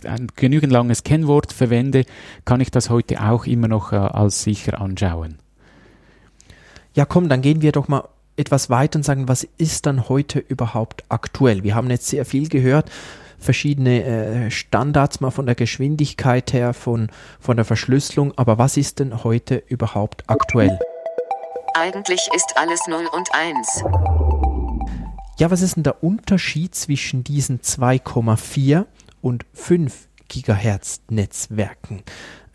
ein 0.05 0.27
genügend 0.35 0.73
langes 0.73 1.03
Kennwort 1.03 1.53
verwende, 1.53 2.03
kann 2.45 2.59
ich 2.59 2.69
das 2.69 2.89
heute 2.89 3.21
auch 3.23 3.45
immer 3.45 3.67
noch 3.69 3.93
äh, 3.93 3.95
als 3.95 4.43
sicher 4.43 4.81
anschauen. 4.81 5.37
Ja, 6.95 7.05
komm, 7.05 7.29
dann 7.29 7.41
gehen 7.41 7.61
wir 7.61 7.71
doch 7.71 7.87
mal 7.87 8.03
etwas 8.37 8.69
weiter 8.69 8.97
und 8.97 9.03
sagen, 9.03 9.27
was 9.27 9.47
ist 9.57 9.85
dann 9.85 10.09
heute 10.09 10.39
überhaupt 10.39 11.03
aktuell? 11.09 11.63
Wir 11.63 11.75
haben 11.75 11.89
jetzt 11.89 12.07
sehr 12.07 12.25
viel 12.25 12.49
gehört, 12.49 12.89
verschiedene 13.37 14.03
äh, 14.03 14.51
Standards 14.51 15.19
mal 15.19 15.31
von 15.31 15.45
der 15.45 15.55
Geschwindigkeit 15.55 16.53
her, 16.53 16.73
von, 16.73 17.09
von 17.39 17.57
der 17.57 17.65
Verschlüsselung, 17.65 18.33
aber 18.37 18.57
was 18.57 18.77
ist 18.77 18.99
denn 18.99 19.23
heute 19.23 19.63
überhaupt 19.67 20.23
aktuell? 20.27 20.79
Eigentlich 21.75 22.27
ist 22.35 22.53
alles 22.55 22.81
0 22.87 23.07
und 23.11 23.29
1. 23.33 23.83
Ja, 25.39 25.49
was 25.49 25.61
ist 25.61 25.75
denn 25.75 25.83
der 25.83 26.03
Unterschied 26.03 26.75
zwischen 26.75 27.23
diesen 27.23 27.59
2,4 27.61 28.85
und 29.21 29.45
5 29.53 30.07
Gigahertz 30.27 31.01
Netzwerken? 31.09 32.03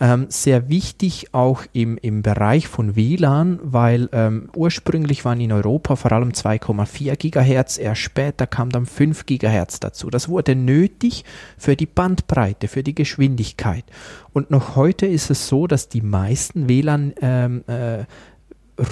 Ähm, 0.00 0.26
sehr 0.28 0.68
wichtig 0.68 1.34
auch 1.34 1.64
im, 1.72 1.98
im 1.98 2.22
Bereich 2.22 2.68
von 2.68 2.94
WLAN, 2.94 3.58
weil 3.62 4.08
ähm, 4.12 4.48
ursprünglich 4.54 5.24
waren 5.24 5.40
in 5.40 5.50
Europa 5.50 5.96
vor 5.96 6.12
allem 6.12 6.30
2,4 6.30 7.16
Gigahertz, 7.16 7.78
erst 7.78 8.02
später 8.02 8.46
kam 8.46 8.70
dann 8.70 8.86
5 8.86 9.26
Gigahertz 9.26 9.80
dazu. 9.80 10.08
Das 10.08 10.28
wurde 10.28 10.54
nötig 10.54 11.24
für 11.56 11.74
die 11.74 11.86
Bandbreite, 11.86 12.68
für 12.68 12.84
die 12.84 12.94
Geschwindigkeit. 12.94 13.84
Und 14.32 14.52
noch 14.52 14.76
heute 14.76 15.06
ist 15.06 15.30
es 15.30 15.48
so, 15.48 15.66
dass 15.66 15.88
die 15.88 16.02
meisten 16.02 16.68
WLAN 16.68 17.14
ähm, 17.20 17.64
äh, 17.66 18.04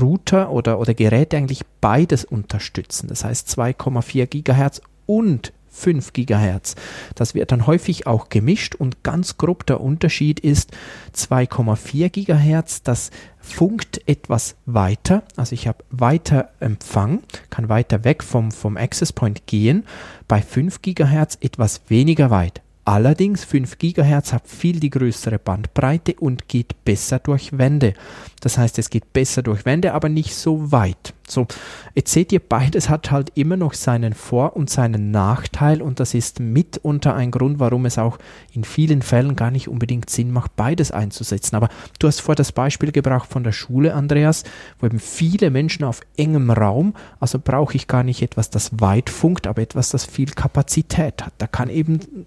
Router 0.00 0.50
oder, 0.50 0.80
oder 0.80 0.94
Geräte 0.94 1.36
eigentlich 1.36 1.62
beides 1.80 2.24
unterstützen. 2.24 3.06
Das 3.06 3.24
heißt 3.24 3.48
2,4 3.48 4.26
Gigahertz 4.26 4.80
und 5.06 5.52
5 5.76 6.12
Gigahertz. 6.12 6.74
Das 7.14 7.34
wird 7.34 7.52
dann 7.52 7.66
häufig 7.66 8.06
auch 8.06 8.28
gemischt 8.28 8.74
und 8.74 9.02
ganz 9.02 9.36
grob 9.36 9.66
der 9.66 9.80
Unterschied 9.80 10.40
ist 10.40 10.72
2,4 11.14 12.08
Gigahertz, 12.08 12.82
das 12.82 13.10
funkt 13.38 14.00
etwas 14.08 14.56
weiter, 14.66 15.22
also 15.36 15.52
ich 15.52 15.68
habe 15.68 15.84
weiter 15.90 16.50
Empfang, 16.58 17.22
kann 17.50 17.68
weiter 17.68 18.04
weg 18.04 18.24
vom, 18.24 18.50
vom 18.50 18.76
Access 18.76 19.12
Point 19.12 19.46
gehen, 19.46 19.84
bei 20.26 20.42
5 20.42 20.82
Gigahertz 20.82 21.38
etwas 21.40 21.82
weniger 21.88 22.30
weit. 22.30 22.62
Allerdings 22.88 23.42
5 23.42 23.78
GHz 23.78 24.32
hat 24.32 24.46
viel 24.46 24.78
die 24.78 24.90
größere 24.90 25.40
Bandbreite 25.40 26.14
und 26.20 26.46
geht 26.46 26.84
besser 26.84 27.18
durch 27.18 27.58
Wände. 27.58 27.94
Das 28.40 28.58
heißt, 28.58 28.78
es 28.78 28.90
geht 28.90 29.12
besser 29.12 29.42
durch 29.42 29.64
Wände, 29.64 29.92
aber 29.92 30.08
nicht 30.08 30.36
so 30.36 30.70
weit. 30.70 31.12
So, 31.26 31.48
jetzt 31.96 32.12
seht 32.12 32.30
ihr, 32.30 32.38
beides 32.38 32.88
hat 32.88 33.10
halt 33.10 33.32
immer 33.34 33.56
noch 33.56 33.74
seinen 33.74 34.14
Vor- 34.14 34.54
und 34.54 34.70
seinen 34.70 35.10
Nachteil 35.10 35.82
und 35.82 35.98
das 35.98 36.14
ist 36.14 36.38
mitunter 36.38 37.16
ein 37.16 37.32
Grund, 37.32 37.58
warum 37.58 37.86
es 37.86 37.98
auch 37.98 38.18
in 38.52 38.62
vielen 38.62 39.02
Fällen 39.02 39.34
gar 39.34 39.50
nicht 39.50 39.66
unbedingt 39.66 40.08
Sinn 40.08 40.30
macht, 40.30 40.54
beides 40.54 40.92
einzusetzen. 40.92 41.56
Aber 41.56 41.68
du 41.98 42.06
hast 42.06 42.20
vor 42.20 42.36
das 42.36 42.52
Beispiel 42.52 42.92
gebracht 42.92 43.28
von 43.28 43.42
der 43.42 43.50
Schule, 43.50 43.94
Andreas, 43.94 44.44
wo 44.78 44.86
eben 44.86 45.00
viele 45.00 45.50
Menschen 45.50 45.82
auf 45.82 46.02
engem 46.16 46.52
Raum, 46.52 46.94
also 47.18 47.40
brauche 47.40 47.74
ich 47.74 47.88
gar 47.88 48.04
nicht 48.04 48.22
etwas, 48.22 48.48
das 48.50 48.78
weit 48.78 49.10
funkt, 49.10 49.48
aber 49.48 49.60
etwas, 49.60 49.88
das 49.88 50.04
viel 50.04 50.30
Kapazität 50.30 51.26
hat. 51.26 51.32
Da 51.38 51.48
kann 51.48 51.68
eben 51.68 52.26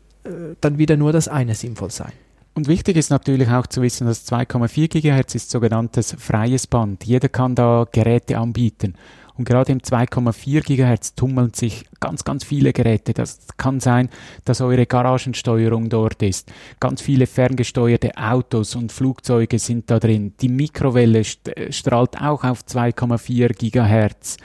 dann 0.62 0.78
wieder 0.78 0.98
nur 0.98 1.12
das 1.12 1.28
eine 1.28 1.56
sinnvoll 1.56 1.92
sein. 1.92 2.12
Und 2.56 2.68
wichtig 2.68 2.98
ist 2.98 3.10
natürlich 3.10 3.50
auch 3.50 3.68
zu 3.68 3.82
wissen, 3.82 4.06
dass 4.08 4.30
2,4 4.30 4.90
GHz 4.90 5.36
ist 5.36 5.50
sogenanntes 5.50 6.16
freies 6.18 6.68
Band. 6.68 7.06
Jeder 7.06 7.30
kann 7.30 7.56
da 7.56 7.88
Geräte 7.90 8.38
anbieten. 8.38 8.96
Und 9.38 9.46
gerade 9.46 9.72
im 9.72 9.80
2,4 9.80 10.66
GHz 10.66 11.16
tummeln 11.16 11.54
sich 11.54 11.86
ganz, 12.02 12.26
ganz 12.26 12.44
viele 12.44 12.74
Geräte. 12.74 13.14
Das 13.14 13.40
kann 13.56 13.80
sein, 13.80 14.10
dass 14.44 14.60
eure 14.60 14.86
Garagensteuerung 14.86 15.88
dort 15.88 16.22
ist. 16.22 16.52
Ganz 16.82 17.02
viele 17.02 17.26
ferngesteuerte 17.26 18.18
Autos 18.18 18.76
und 18.76 18.92
Flugzeuge 18.92 19.58
sind 19.58 19.90
da 19.90 19.98
drin. 19.98 20.34
Die 20.42 20.50
Mikrowelle 20.50 21.24
strahlt 21.24 22.22
auch 22.22 22.44
auf 22.44 22.64
2,4 22.64 23.54
GHz. 23.54 24.36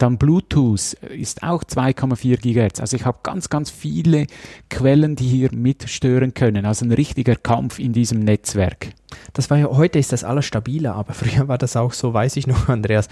Dann 0.00 0.16
Bluetooth 0.16 0.94
ist 1.10 1.42
auch 1.42 1.62
2,4 1.62 2.38
GHz. 2.40 2.80
Also 2.80 2.96
ich 2.96 3.04
habe 3.04 3.18
ganz, 3.22 3.50
ganz 3.50 3.68
viele 3.68 4.26
Quellen, 4.70 5.14
die 5.14 5.28
hier 5.28 5.50
mitstören 5.52 6.32
können. 6.32 6.64
Also 6.64 6.86
ein 6.86 6.92
richtiger 6.92 7.36
Kampf 7.36 7.78
in 7.78 7.92
diesem 7.92 8.20
Netzwerk. 8.20 8.92
Das 9.34 9.50
war 9.50 9.58
ja, 9.58 9.66
heute 9.66 9.98
ist 9.98 10.10
das 10.12 10.24
alles 10.24 10.46
stabiler, 10.46 10.94
aber 10.94 11.12
früher 11.12 11.48
war 11.48 11.58
das 11.58 11.76
auch 11.76 11.92
so, 11.92 12.14
weiß 12.14 12.36
ich 12.36 12.46
noch, 12.46 12.70
Andreas. 12.70 13.08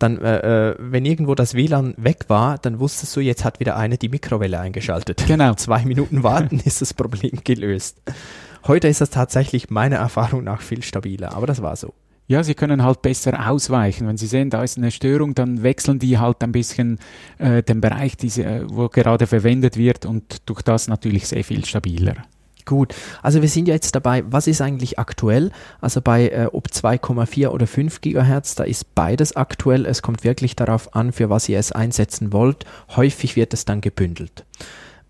Dann, 0.00 0.20
äh, 0.20 0.70
äh 0.70 0.76
wenn 0.80 1.04
irgendwo 1.04 1.36
das 1.36 1.54
WLAN 1.54 1.94
weg 1.96 2.24
war, 2.26 2.58
dann 2.58 2.80
wusstest 2.80 3.14
du, 3.14 3.20
jetzt 3.20 3.44
hat 3.44 3.60
wieder 3.60 3.76
eine 3.76 3.96
die 3.96 4.08
Mikrowelle 4.08 4.58
eingeschaltet. 4.58 5.24
Genau. 5.32 5.54
Zwei 5.54 5.84
Minuten 5.84 6.24
warten 6.24 6.60
ist 6.64 6.82
das 6.82 6.92
Problem 6.92 7.38
gelöst. 7.44 8.02
Heute 8.66 8.88
ist 8.88 9.00
das 9.00 9.10
tatsächlich 9.10 9.70
meiner 9.70 9.96
Erfahrung 9.96 10.42
nach 10.42 10.60
viel 10.60 10.82
stabiler, 10.82 11.34
aber 11.34 11.46
das 11.46 11.62
war 11.62 11.76
so. 11.76 11.94
Ja, 12.32 12.42
sie 12.42 12.54
können 12.54 12.82
halt 12.82 13.02
besser 13.02 13.50
ausweichen. 13.50 14.08
Wenn 14.08 14.16
sie 14.16 14.26
sehen, 14.26 14.48
da 14.48 14.62
ist 14.62 14.78
eine 14.78 14.90
Störung, 14.90 15.34
dann 15.34 15.62
wechseln 15.62 15.98
die 15.98 16.16
halt 16.16 16.42
ein 16.42 16.50
bisschen 16.50 16.98
äh, 17.36 17.62
den 17.62 17.82
Bereich, 17.82 18.16
diese, 18.16 18.44
äh, 18.44 18.62
wo 18.66 18.88
gerade 18.88 19.26
verwendet 19.26 19.76
wird 19.76 20.06
und 20.06 20.48
durch 20.48 20.62
das 20.62 20.88
natürlich 20.88 21.28
sehr 21.28 21.44
viel 21.44 21.62
stabiler. 21.66 22.14
Gut, 22.64 22.94
also 23.20 23.42
wir 23.42 23.50
sind 23.50 23.68
ja 23.68 23.74
jetzt 23.74 23.94
dabei, 23.94 24.24
was 24.26 24.46
ist 24.46 24.62
eigentlich 24.62 24.98
aktuell? 24.98 25.50
Also 25.82 26.00
bei 26.00 26.30
äh, 26.30 26.46
ob 26.50 26.68
2,4 26.68 27.48
oder 27.48 27.66
5 27.66 28.00
Gigahertz, 28.00 28.54
da 28.54 28.64
ist 28.64 28.94
beides 28.94 29.36
aktuell. 29.36 29.84
Es 29.84 30.00
kommt 30.00 30.24
wirklich 30.24 30.56
darauf 30.56 30.96
an, 30.96 31.12
für 31.12 31.28
was 31.28 31.50
ihr 31.50 31.58
es 31.58 31.70
einsetzen 31.70 32.32
wollt. 32.32 32.64
Häufig 32.96 33.36
wird 33.36 33.52
es 33.52 33.66
dann 33.66 33.82
gebündelt. 33.82 34.46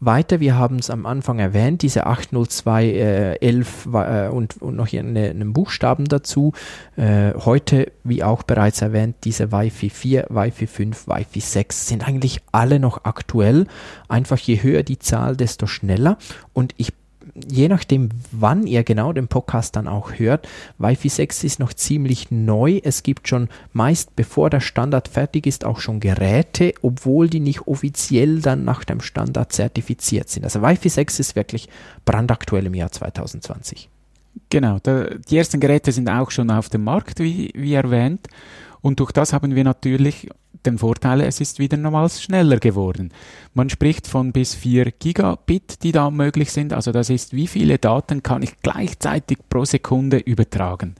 Weiter, 0.04 0.40
wir 0.40 0.56
haben 0.56 0.80
es 0.80 0.90
am 0.90 1.06
Anfang 1.06 1.38
erwähnt, 1.38 1.82
diese 1.82 2.06
80211 2.06 3.88
äh, 3.94 4.26
äh, 4.26 4.28
und, 4.30 4.60
und 4.60 4.74
noch 4.74 4.92
eine, 4.92 5.30
einen 5.30 5.52
Buchstaben 5.52 6.06
dazu. 6.06 6.52
Äh, 6.96 7.34
heute, 7.34 7.92
wie 8.02 8.24
auch 8.24 8.42
bereits 8.42 8.82
erwähnt, 8.82 9.14
diese 9.22 9.52
Wi-Fi 9.52 9.90
4, 9.90 10.26
Wi-Fi 10.28 10.66
5, 10.66 11.06
Wi-Fi 11.06 11.40
6 11.40 11.86
sind 11.86 12.08
eigentlich 12.08 12.40
alle 12.50 12.80
noch 12.80 13.04
aktuell. 13.04 13.68
Einfach 14.08 14.38
je 14.38 14.60
höher 14.60 14.82
die 14.82 14.98
Zahl, 14.98 15.36
desto 15.36 15.68
schneller. 15.68 16.18
Und 16.52 16.74
ich 16.78 16.92
je 17.34 17.68
nachdem, 17.68 18.10
wann 18.30 18.66
ihr 18.66 18.84
genau 18.84 19.12
den 19.12 19.28
Podcast 19.28 19.76
dann 19.76 19.88
auch 19.88 20.18
hört, 20.18 20.48
Wi-Fi 20.78 21.08
6 21.08 21.44
ist 21.44 21.58
noch 21.60 21.72
ziemlich 21.72 22.30
neu. 22.30 22.80
Es 22.82 23.02
gibt 23.02 23.28
schon 23.28 23.48
meist, 23.72 24.14
bevor 24.16 24.50
der 24.50 24.60
Standard 24.60 25.08
fertig 25.08 25.46
ist, 25.46 25.64
auch 25.64 25.80
schon 25.80 26.00
Geräte, 26.00 26.74
obwohl 26.82 27.28
die 27.28 27.40
nicht 27.40 27.66
offiziell 27.66 28.40
dann 28.40 28.64
nach 28.64 28.84
dem 28.84 29.00
Standard 29.00 29.52
zertifiziert 29.52 30.28
sind. 30.28 30.44
Also 30.44 30.62
Wi-Fi 30.62 30.88
6 30.88 31.20
ist 31.20 31.36
wirklich 31.36 31.68
brandaktuell 32.04 32.66
im 32.66 32.74
Jahr 32.74 32.92
2020. 32.92 33.88
Genau, 34.50 34.78
da, 34.82 35.04
die 35.04 35.36
ersten 35.36 35.60
Geräte 35.60 35.92
sind 35.92 36.08
auch 36.08 36.30
schon 36.30 36.50
auf 36.50 36.68
dem 36.68 36.84
Markt, 36.84 37.18
wie, 37.20 37.50
wie 37.54 37.74
erwähnt. 37.74 38.28
Und 38.80 39.00
durch 39.00 39.12
das 39.12 39.32
haben 39.32 39.54
wir 39.54 39.64
natürlich 39.64 40.28
den 40.66 40.78
Vorteil, 40.78 41.20
es 41.20 41.40
ist 41.40 41.58
wieder 41.58 41.76
nochmals 41.76 42.22
schneller 42.22 42.58
geworden. 42.58 43.12
Man 43.54 43.70
spricht 43.70 44.06
von 44.06 44.32
bis 44.32 44.54
4 44.54 44.92
Gigabit, 44.92 45.82
die 45.82 45.92
da 45.92 46.10
möglich 46.10 46.52
sind. 46.52 46.72
Also 46.72 46.92
das 46.92 47.10
ist, 47.10 47.34
wie 47.34 47.46
viele 47.46 47.78
Daten 47.78 48.22
kann 48.22 48.42
ich 48.42 48.60
gleichzeitig 48.62 49.38
pro 49.48 49.64
Sekunde 49.64 50.18
übertragen. 50.18 50.94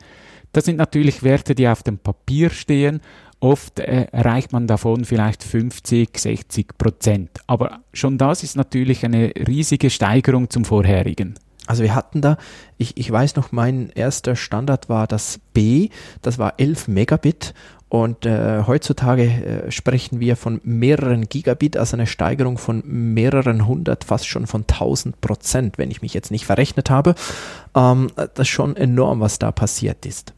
Das 0.52 0.64
sind 0.66 0.76
natürlich 0.76 1.22
Werte, 1.22 1.54
die 1.54 1.68
auf 1.68 1.82
dem 1.82 1.98
Papier 1.98 2.50
stehen. 2.50 3.00
Oft 3.40 3.80
äh, 3.80 4.06
erreicht 4.12 4.52
man 4.52 4.66
davon 4.66 5.04
vielleicht 5.04 5.42
50, 5.42 6.16
60 6.16 6.78
Prozent. 6.78 7.30
Aber 7.46 7.80
schon 7.92 8.18
das 8.18 8.44
ist 8.44 8.56
natürlich 8.56 9.04
eine 9.04 9.32
riesige 9.48 9.90
Steigerung 9.90 10.50
zum 10.50 10.64
vorherigen. 10.64 11.34
Also 11.66 11.84
wir 11.84 11.94
hatten 11.94 12.20
da, 12.20 12.38
ich, 12.76 12.96
ich 12.96 13.10
weiß 13.10 13.36
noch, 13.36 13.52
mein 13.52 13.90
erster 13.90 14.34
Standard 14.34 14.88
war 14.88 15.06
das 15.06 15.40
B, 15.54 15.90
das 16.20 16.38
war 16.38 16.54
11 16.58 16.88
Megabit 16.88 17.54
und 17.92 18.24
äh, 18.24 18.62
heutzutage 18.66 19.24
äh, 19.24 19.70
sprechen 19.70 20.18
wir 20.18 20.36
von 20.36 20.62
mehreren 20.64 21.28
Gigabit, 21.28 21.76
also 21.76 21.94
eine 21.94 22.06
Steigerung 22.06 22.56
von 22.56 22.82
mehreren 22.86 23.66
hundert, 23.66 24.04
fast 24.04 24.26
schon 24.26 24.46
von 24.46 24.62
1000 24.62 25.20
Prozent, 25.20 25.76
wenn 25.76 25.90
ich 25.90 26.00
mich 26.00 26.14
jetzt 26.14 26.30
nicht 26.30 26.46
verrechnet 26.46 26.88
habe. 26.88 27.14
Ähm, 27.76 28.08
das 28.16 28.30
ist 28.38 28.48
schon 28.48 28.76
enorm, 28.76 29.20
was 29.20 29.38
da 29.38 29.52
passiert 29.52 30.06
ist. 30.06 30.32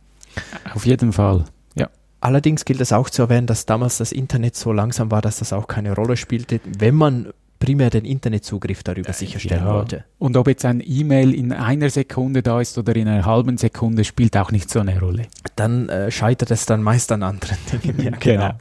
Auf 0.75 0.84
jeden 0.84 1.12
Fall. 1.12 1.44
Ja. 1.76 1.90
Allerdings 2.20 2.64
gilt 2.64 2.80
es 2.80 2.92
auch 2.92 3.08
zu 3.08 3.23
erwähnen, 3.23 3.46
dass 3.46 3.66
damals 3.66 3.99
das 3.99 4.11
Internet 4.11 4.56
so 4.56 4.73
langsam 4.73 5.12
war, 5.12 5.23
dass 5.23 5.38
das 5.38 5.52
auch 5.52 5.68
keine 5.68 5.94
Rolle 5.94 6.16
spielte. 6.16 6.58
Wenn 6.64 6.96
man 6.96 7.32
primär 7.64 7.88
den 7.88 8.04
Internetzugriff 8.04 8.83
darüber 8.83 9.09
äh, 9.09 9.14
sicherstellen 9.14 9.64
ja. 9.64 9.75
wollte. 9.75 10.04
Und 10.18 10.37
ob 10.37 10.49
jetzt 10.49 10.64
ein 10.66 10.83
E-Mail 10.85 11.33
in 11.35 11.52
einer 11.52 11.88
Sekunde 11.88 12.42
da 12.42 12.61
ist 12.61 12.76
oder 12.76 12.94
in 12.94 13.09
einer 13.09 13.25
halben 13.25 13.56
Sekunde, 13.56 14.04
spielt 14.04 14.37
auch 14.37 14.50
nicht 14.50 14.68
so 14.68 14.80
eine 14.80 15.00
Rolle. 15.00 15.23
Dann 15.56 15.88
äh, 15.88 16.11
scheitert 16.11 16.50
es 16.50 16.66
dann 16.66 16.83
meist 16.83 17.11
an 17.11 17.23
anderen 17.23 17.56
Dingen. 17.73 17.99
ja, 18.02 18.11
genau. 18.11 18.18
genau. 18.21 18.54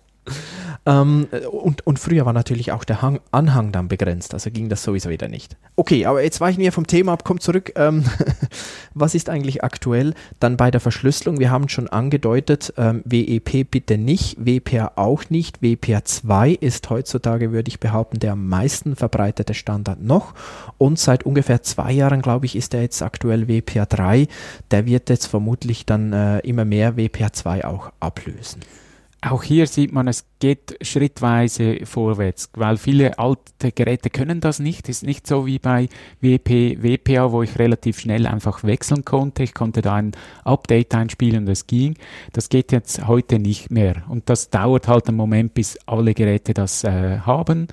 Ähm, 0.86 1.28
und, 1.50 1.88
und 1.88 1.98
früher 1.98 2.26
war 2.26 2.34
natürlich 2.34 2.72
auch 2.72 2.84
der 2.84 3.02
Hang, 3.02 3.20
Anhang 3.32 3.72
dann 3.72 3.88
begrenzt, 3.88 4.34
also 4.34 4.52
ging 4.52 4.68
das 4.68 4.84
sowieso 4.84 5.10
wieder 5.10 5.30
nicht. 5.30 5.56
Okay, 5.76 6.06
aber 6.06 6.22
jetzt 6.22 6.42
weichen 6.42 6.60
wir 6.60 6.74
vom 6.74 6.88
Thema 6.88 7.14
ab, 7.14 7.24
kommt 7.24 7.42
zurück. 7.42 7.72
Ähm, 7.76 8.04
was 8.94 9.16
ist 9.16 9.30
eigentlich 9.30 9.64
aktuell 9.64 10.14
dann 10.40 10.58
bei 10.58 10.72
der 10.72 10.82
Verschlüsselung? 10.82 11.40
Wir 11.40 11.52
haben 11.52 11.70
schon 11.70 11.88
angedeutet, 11.88 12.74
ähm, 12.78 13.02
WEP 13.06 13.72
bitte 13.72 13.98
nicht, 13.98 14.38
WPA 14.46 14.92
auch 14.96 15.30
nicht. 15.30 15.62
WPA 15.62 16.04
2 16.04 16.52
ist 16.52 16.90
heutzutage, 16.90 17.54
würde 17.54 17.70
ich 17.70 17.80
behaupten, 17.80 18.20
der 18.20 18.34
am 18.34 18.48
meisten 18.48 18.96
verbreitete 18.96 19.54
Standard 19.54 20.02
noch. 20.02 20.34
Und 20.78 21.00
seit 21.00 21.26
ungefähr 21.26 21.64
zwei 21.64 21.94
Jahren, 21.94 22.22
glaube 22.22 22.46
ich, 22.46 22.58
ist 22.58 22.74
er 22.74 22.82
jetzt 22.82 23.02
aktuell 23.02 23.48
WPA 23.48 23.86
3. 23.86 24.28
Der 24.72 24.86
wird 24.86 25.10
jetzt 25.10 25.28
vermutlich 25.28 25.86
dann 25.86 26.12
äh, 26.12 26.40
immer 26.40 26.66
mehr 26.66 26.98
WPA 26.98 27.32
2 27.32 27.66
auch 27.66 27.92
ablösen. 28.02 28.62
Auch 29.26 29.44
hier 29.44 29.68
sieht 29.68 29.94
man, 29.94 30.10
es 30.10 30.26
geht 30.40 30.78
schrittweise 30.82 31.86
vorwärts, 31.86 32.50
weil 32.56 32.76
viele 32.76 33.18
alte 33.18 33.72
Geräte 33.72 34.10
können 34.10 34.42
das 34.42 34.60
nicht. 34.60 34.90
Ist 34.90 35.04
nicht 35.04 35.28
so 35.28 35.46
wie 35.46 35.60
bei 35.60 35.88
WP, 36.20 36.84
WPA, 36.84 37.32
wo 37.32 37.42
ich 37.42 37.58
relativ 37.58 38.02
schnell 38.02 38.28
einfach 38.28 38.66
wechseln 38.66 39.06
konnte. 39.06 39.44
Ich 39.44 39.54
konnte 39.54 39.82
da 39.82 39.96
ein 39.96 40.12
Update 40.44 40.94
einspielen 40.94 41.44
und 41.44 41.50
es 41.50 41.68
ging. 41.68 41.96
Das 42.34 42.50
geht 42.50 42.74
jetzt 42.74 43.08
heute 43.08 43.40
nicht 43.40 43.72
mehr. 43.72 44.04
Und 44.10 44.30
das 44.30 44.50
dauert 44.50 44.90
halt 44.90 45.08
einen 45.08 45.16
Moment, 45.16 45.54
bis 45.54 45.78
alle 45.86 46.14
Geräte 46.14 46.54
das 46.54 46.84
äh, 46.84 47.20
haben. 47.20 47.68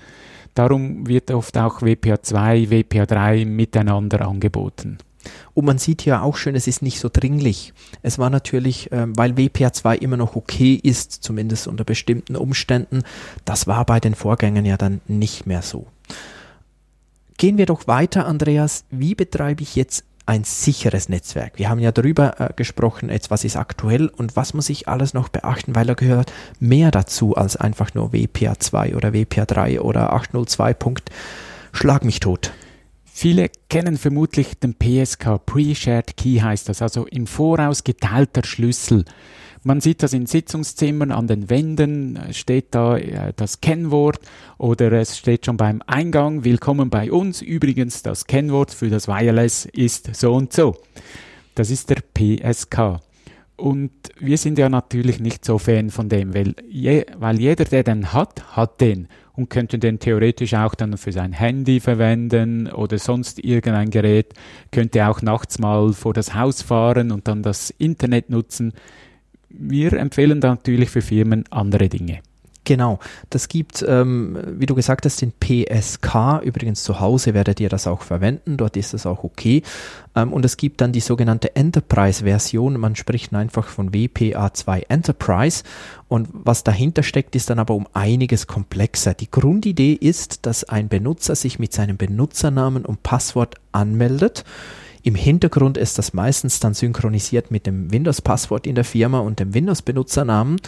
Darum 0.54 1.08
wird 1.08 1.32
oft 1.32 1.58
auch 1.58 1.82
WPA 1.82 2.22
2, 2.22 2.70
WPA 2.70 3.06
3 3.06 3.44
miteinander 3.44 4.28
angeboten. 4.28 4.98
Und 5.54 5.64
man 5.64 5.78
sieht 5.78 6.04
ja 6.04 6.22
auch 6.22 6.36
schön, 6.36 6.54
es 6.54 6.66
ist 6.66 6.82
nicht 6.82 7.00
so 7.00 7.08
dringlich. 7.12 7.72
Es 8.02 8.18
war 8.18 8.30
natürlich, 8.30 8.90
äh, 8.92 9.06
weil 9.08 9.32
WPA2 9.32 9.96
immer 9.96 10.16
noch 10.16 10.36
okay 10.36 10.74
ist, 10.82 11.12
zumindest 11.12 11.66
unter 11.66 11.84
bestimmten 11.84 12.36
Umständen, 12.36 13.02
das 13.44 13.66
war 13.66 13.84
bei 13.84 14.00
den 14.00 14.14
Vorgängern 14.14 14.64
ja 14.64 14.76
dann 14.76 15.00
nicht 15.06 15.46
mehr 15.46 15.62
so. 15.62 15.86
Gehen 17.36 17.58
wir 17.58 17.66
doch 17.66 17.86
weiter, 17.86 18.26
Andreas. 18.26 18.84
Wie 18.90 19.14
betreibe 19.14 19.62
ich 19.62 19.74
jetzt 19.74 20.04
ein 20.26 20.44
sicheres 20.44 21.08
Netzwerk? 21.08 21.58
Wir 21.58 21.70
haben 21.70 21.80
ja 21.80 21.90
darüber 21.90 22.38
äh, 22.38 22.52
gesprochen, 22.54 23.08
jetzt 23.08 23.30
was 23.30 23.44
ist 23.44 23.56
aktuell 23.56 24.08
und 24.08 24.36
was 24.36 24.54
muss 24.54 24.68
ich 24.68 24.88
alles 24.88 25.14
noch 25.14 25.28
beachten, 25.28 25.74
weil 25.74 25.86
da 25.86 25.94
gehört 25.94 26.32
mehr 26.58 26.90
dazu 26.90 27.34
als 27.36 27.56
einfach 27.56 27.94
nur 27.94 28.10
WPA2 28.10 28.94
oder 28.94 29.10
WPA3 29.10 29.80
oder 29.80 30.12
802. 30.12 30.76
Schlag 31.72 32.04
mich 32.04 32.20
tot. 32.20 32.52
Viele 33.22 33.50
kennen 33.68 33.98
vermutlich 33.98 34.58
den 34.60 34.74
PSK, 34.74 35.44
Pre-Shared 35.44 36.16
Key 36.16 36.40
heißt 36.40 36.70
das, 36.70 36.80
also 36.80 37.04
im 37.04 37.26
Voraus 37.26 37.84
geteilter 37.84 38.42
Schlüssel. 38.42 39.04
Man 39.62 39.82
sieht 39.82 40.02
das 40.02 40.14
in 40.14 40.24
Sitzungszimmern 40.24 41.12
an 41.12 41.26
den 41.26 41.50
Wänden, 41.50 42.18
steht 42.32 42.68
da 42.70 42.96
äh, 42.96 43.34
das 43.36 43.60
Kennwort 43.60 44.20
oder 44.56 44.90
es 44.92 45.18
steht 45.18 45.44
schon 45.44 45.58
beim 45.58 45.82
Eingang, 45.86 46.44
willkommen 46.44 46.88
bei 46.88 47.12
uns. 47.12 47.42
Übrigens, 47.42 48.02
das 48.02 48.26
Kennwort 48.26 48.72
für 48.72 48.88
das 48.88 49.06
Wireless 49.06 49.66
ist 49.66 50.16
so 50.16 50.32
und 50.32 50.54
so. 50.54 50.78
Das 51.54 51.68
ist 51.68 51.90
der 51.90 52.00
PSK. 52.00 53.02
Und 53.60 53.90
wir 54.18 54.38
sind 54.38 54.58
ja 54.58 54.70
natürlich 54.70 55.20
nicht 55.20 55.44
so 55.44 55.58
Fan 55.58 55.90
von 55.90 56.08
dem, 56.08 56.34
weil, 56.34 56.54
je, 56.66 57.04
weil 57.18 57.38
jeder, 57.38 57.64
der 57.64 57.82
den 57.82 58.14
hat, 58.14 58.56
hat 58.56 58.80
den 58.80 59.06
und 59.34 59.50
könnte 59.50 59.78
den 59.78 59.98
theoretisch 59.98 60.54
auch 60.54 60.74
dann 60.74 60.96
für 60.96 61.12
sein 61.12 61.32
Handy 61.32 61.78
verwenden 61.78 62.72
oder 62.72 62.98
sonst 62.98 63.38
irgendein 63.44 63.90
Gerät, 63.90 64.32
könnte 64.72 65.06
auch 65.06 65.20
nachts 65.20 65.58
mal 65.58 65.92
vor 65.92 66.14
das 66.14 66.34
Haus 66.34 66.62
fahren 66.62 67.12
und 67.12 67.28
dann 67.28 67.42
das 67.42 67.68
Internet 67.68 68.30
nutzen. 68.30 68.72
Wir 69.50 69.92
empfehlen 69.92 70.40
da 70.40 70.48
natürlich 70.48 70.88
für 70.88 71.02
Firmen 71.02 71.44
andere 71.50 71.90
Dinge. 71.90 72.20
Genau, 72.64 72.98
das 73.30 73.48
gibt, 73.48 73.84
ähm, 73.88 74.38
wie 74.58 74.66
du 74.66 74.74
gesagt 74.74 75.06
hast, 75.06 75.22
den 75.22 75.32
PSK. 75.32 76.42
Übrigens 76.42 76.84
zu 76.84 77.00
Hause 77.00 77.32
werdet 77.32 77.58
ihr 77.58 77.70
das 77.70 77.86
auch 77.86 78.02
verwenden, 78.02 78.58
dort 78.58 78.76
ist 78.76 78.92
das 78.92 79.06
auch 79.06 79.24
okay. 79.24 79.62
Ähm, 80.14 80.32
und 80.32 80.44
es 80.44 80.56
gibt 80.56 80.80
dann 80.80 80.92
die 80.92 81.00
sogenannte 81.00 81.56
Enterprise-Version. 81.56 82.78
Man 82.78 82.96
spricht 82.96 83.34
einfach 83.34 83.66
von 83.66 83.92
WPA2 83.92 84.84
Enterprise. 84.88 85.64
Und 86.08 86.28
was 86.32 86.62
dahinter 86.62 87.02
steckt, 87.02 87.34
ist 87.34 87.48
dann 87.48 87.58
aber 87.58 87.74
um 87.74 87.88
einiges 87.94 88.46
komplexer. 88.46 89.14
Die 89.14 89.30
Grundidee 89.30 89.94
ist, 89.94 90.44
dass 90.44 90.64
ein 90.64 90.88
Benutzer 90.88 91.36
sich 91.36 91.58
mit 91.58 91.72
seinem 91.72 91.96
Benutzernamen 91.96 92.84
und 92.84 93.02
Passwort 93.02 93.54
anmeldet. 93.72 94.44
Im 95.02 95.14
Hintergrund 95.14 95.78
ist 95.78 95.98
das 95.98 96.12
meistens 96.12 96.60
dann 96.60 96.74
synchronisiert 96.74 97.50
mit 97.50 97.66
dem 97.66 97.90
Windows-Passwort 97.90 98.66
in 98.66 98.74
der 98.74 98.84
Firma 98.84 99.20
und 99.20 99.40
dem 99.40 99.54
Windows-Benutzernamen. 99.54 100.60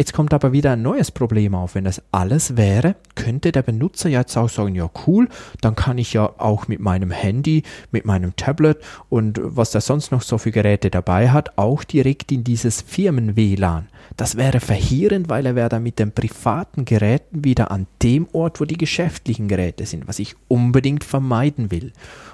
Jetzt 0.00 0.14
kommt 0.14 0.32
aber 0.32 0.52
wieder 0.52 0.72
ein 0.72 0.80
neues 0.80 1.10
Problem 1.10 1.54
auf. 1.54 1.74
Wenn 1.74 1.84
das 1.84 2.00
alles 2.10 2.56
wäre, 2.56 2.96
könnte 3.16 3.52
der 3.52 3.60
Benutzer 3.60 4.08
jetzt 4.08 4.34
auch 4.34 4.48
sagen, 4.48 4.74
ja 4.74 4.88
cool, 5.06 5.28
dann 5.60 5.76
kann 5.76 5.98
ich 5.98 6.14
ja 6.14 6.24
auch 6.38 6.68
mit 6.68 6.80
meinem 6.80 7.10
Handy, 7.10 7.64
mit 7.90 8.06
meinem 8.06 8.34
Tablet 8.34 8.78
und 9.10 9.38
was 9.42 9.72
der 9.72 9.82
sonst 9.82 10.10
noch 10.10 10.22
so 10.22 10.38
für 10.38 10.52
Geräte 10.52 10.88
dabei 10.88 11.28
hat, 11.28 11.58
auch 11.58 11.84
direkt 11.84 12.32
in 12.32 12.44
dieses 12.44 12.80
Firmen-WLAN. 12.80 13.88
Das 14.16 14.38
wäre 14.38 14.60
verheerend, 14.60 15.28
weil 15.28 15.44
er 15.44 15.54
wäre 15.54 15.68
dann 15.68 15.82
mit 15.82 15.98
den 15.98 16.12
privaten 16.12 16.86
Geräten 16.86 17.44
wieder 17.44 17.70
an 17.70 17.86
dem 18.02 18.26
Ort, 18.32 18.58
wo 18.58 18.64
die 18.64 18.78
geschäftlichen 18.78 19.48
Geräte 19.48 19.84
sind, 19.84 20.08
was 20.08 20.18
ich 20.18 20.34
unbedingt 20.48 21.04
vermeiden 21.04 21.70
will. 21.70 21.92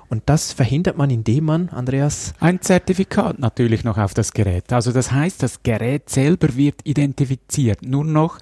Und 0.08 0.22
das 0.26 0.52
verhindert 0.52 0.96
man, 0.96 1.10
indem 1.10 1.44
man, 1.44 1.68
Andreas. 1.70 2.32
Ein 2.40 2.60
Zertifikat 2.60 3.38
natürlich 3.38 3.84
noch 3.84 3.98
auf 3.98 4.14
das 4.14 4.32
Gerät. 4.32 4.72
Also 4.72 4.92
das 4.92 5.12
heißt, 5.12 5.42
das 5.42 5.62
Gerät 5.62 6.10
selber 6.10 6.56
wird 6.56 6.76
identifiziert. 6.84 7.82
Nur 7.82 8.04
noch 8.04 8.38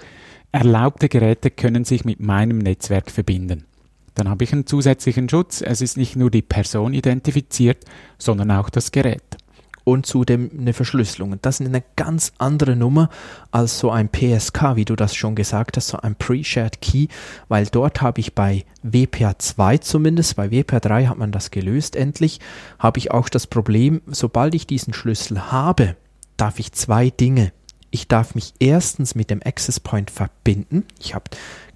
erlaubte 0.53 1.09
Geräte 1.09 1.51
können 1.51 1.85
sich 1.85 2.05
mit 2.05 2.21
meinem 2.21 2.59
Netzwerk 2.59 3.11
verbinden. 3.11 3.65
Dann 4.15 4.29
habe 4.29 4.45
ich 4.45 4.53
einen 4.53 4.67
zusätzlichen 4.67 5.29
Schutz. 5.29 5.61
Es 5.61 5.81
ist 5.81 5.97
nicht 5.97 6.17
nur 6.17 6.31
die 6.31 6.43
Person 6.43 6.95
identifiziert, 6.95 7.85
sondern 8.19 8.51
auch 8.51 8.71
das 8.71 8.93
Gerät 8.93 9.23
und 9.85 10.07
zudem 10.07 10.51
eine 10.59 10.73
Verschlüsselung. 10.73 11.39
Das 11.43 11.61
ist 11.61 11.67
eine 11.67 11.85
ganz 11.97 12.33
andere 12.39 12.75
Nummer 12.75 13.11
als 13.51 13.79
so 13.79 13.91
ein 13.91 14.09
PSK, 14.09 14.77
wie 14.77 14.85
du 14.85 14.97
das 14.97 15.15
schon 15.15 15.35
gesagt 15.35 15.77
hast, 15.77 15.89
so 15.89 15.99
ein 15.99 16.17
Pre-Shared 16.17 16.81
Key, 16.81 17.09
weil 17.49 17.67
dort 17.67 18.01
habe 18.01 18.21
ich 18.21 18.35
bei 18.35 18.65
WPA2 18.83 19.81
zumindest, 19.81 20.37
bei 20.37 20.49
WPA3 20.49 21.09
hat 21.09 21.19
man 21.19 21.33
das 21.33 21.51
gelöst 21.51 21.97
endlich, 21.97 22.41
habe 22.79 22.99
ich 22.99 23.11
auch 23.11 23.29
das 23.29 23.47
Problem, 23.47 24.01
sobald 24.07 24.55
ich 24.55 24.67
diesen 24.67 24.95
Schlüssel 24.95 25.53
habe, 25.53 25.97
darf 26.37 26.59
ich 26.59 26.73
zwei 26.73 27.11
Dinge. 27.11 27.53
Ich 27.91 28.09
darf 28.09 28.35
mich 28.35 28.55
erstens 28.59 29.15
mit 29.15 29.31
dem 29.31 29.41
Access 29.45 29.79
Point 29.79 30.11
verbinden. 30.11 30.85
Ich 30.99 31.15
habe 31.15 31.27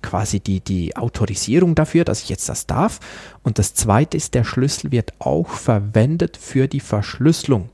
quasi 0.03 0.40
die, 0.40 0.59
die 0.59 0.97
Autorisierung 0.97 1.77
dafür, 1.77 2.05
dass 2.05 2.25
ich 2.25 2.29
jetzt 2.29 2.49
das 2.49 2.66
darf. 2.66 2.99
Und 3.44 3.61
das 3.61 3.75
zweite 3.75 4.16
ist, 4.16 4.35
der 4.35 4.42
Schlüssel 4.42 4.90
wird 4.90 5.12
auch 5.21 5.49
verwendet 5.49 6.37
für 6.37 6.66
die 6.66 6.81
Verschlüsselung. 6.81 7.71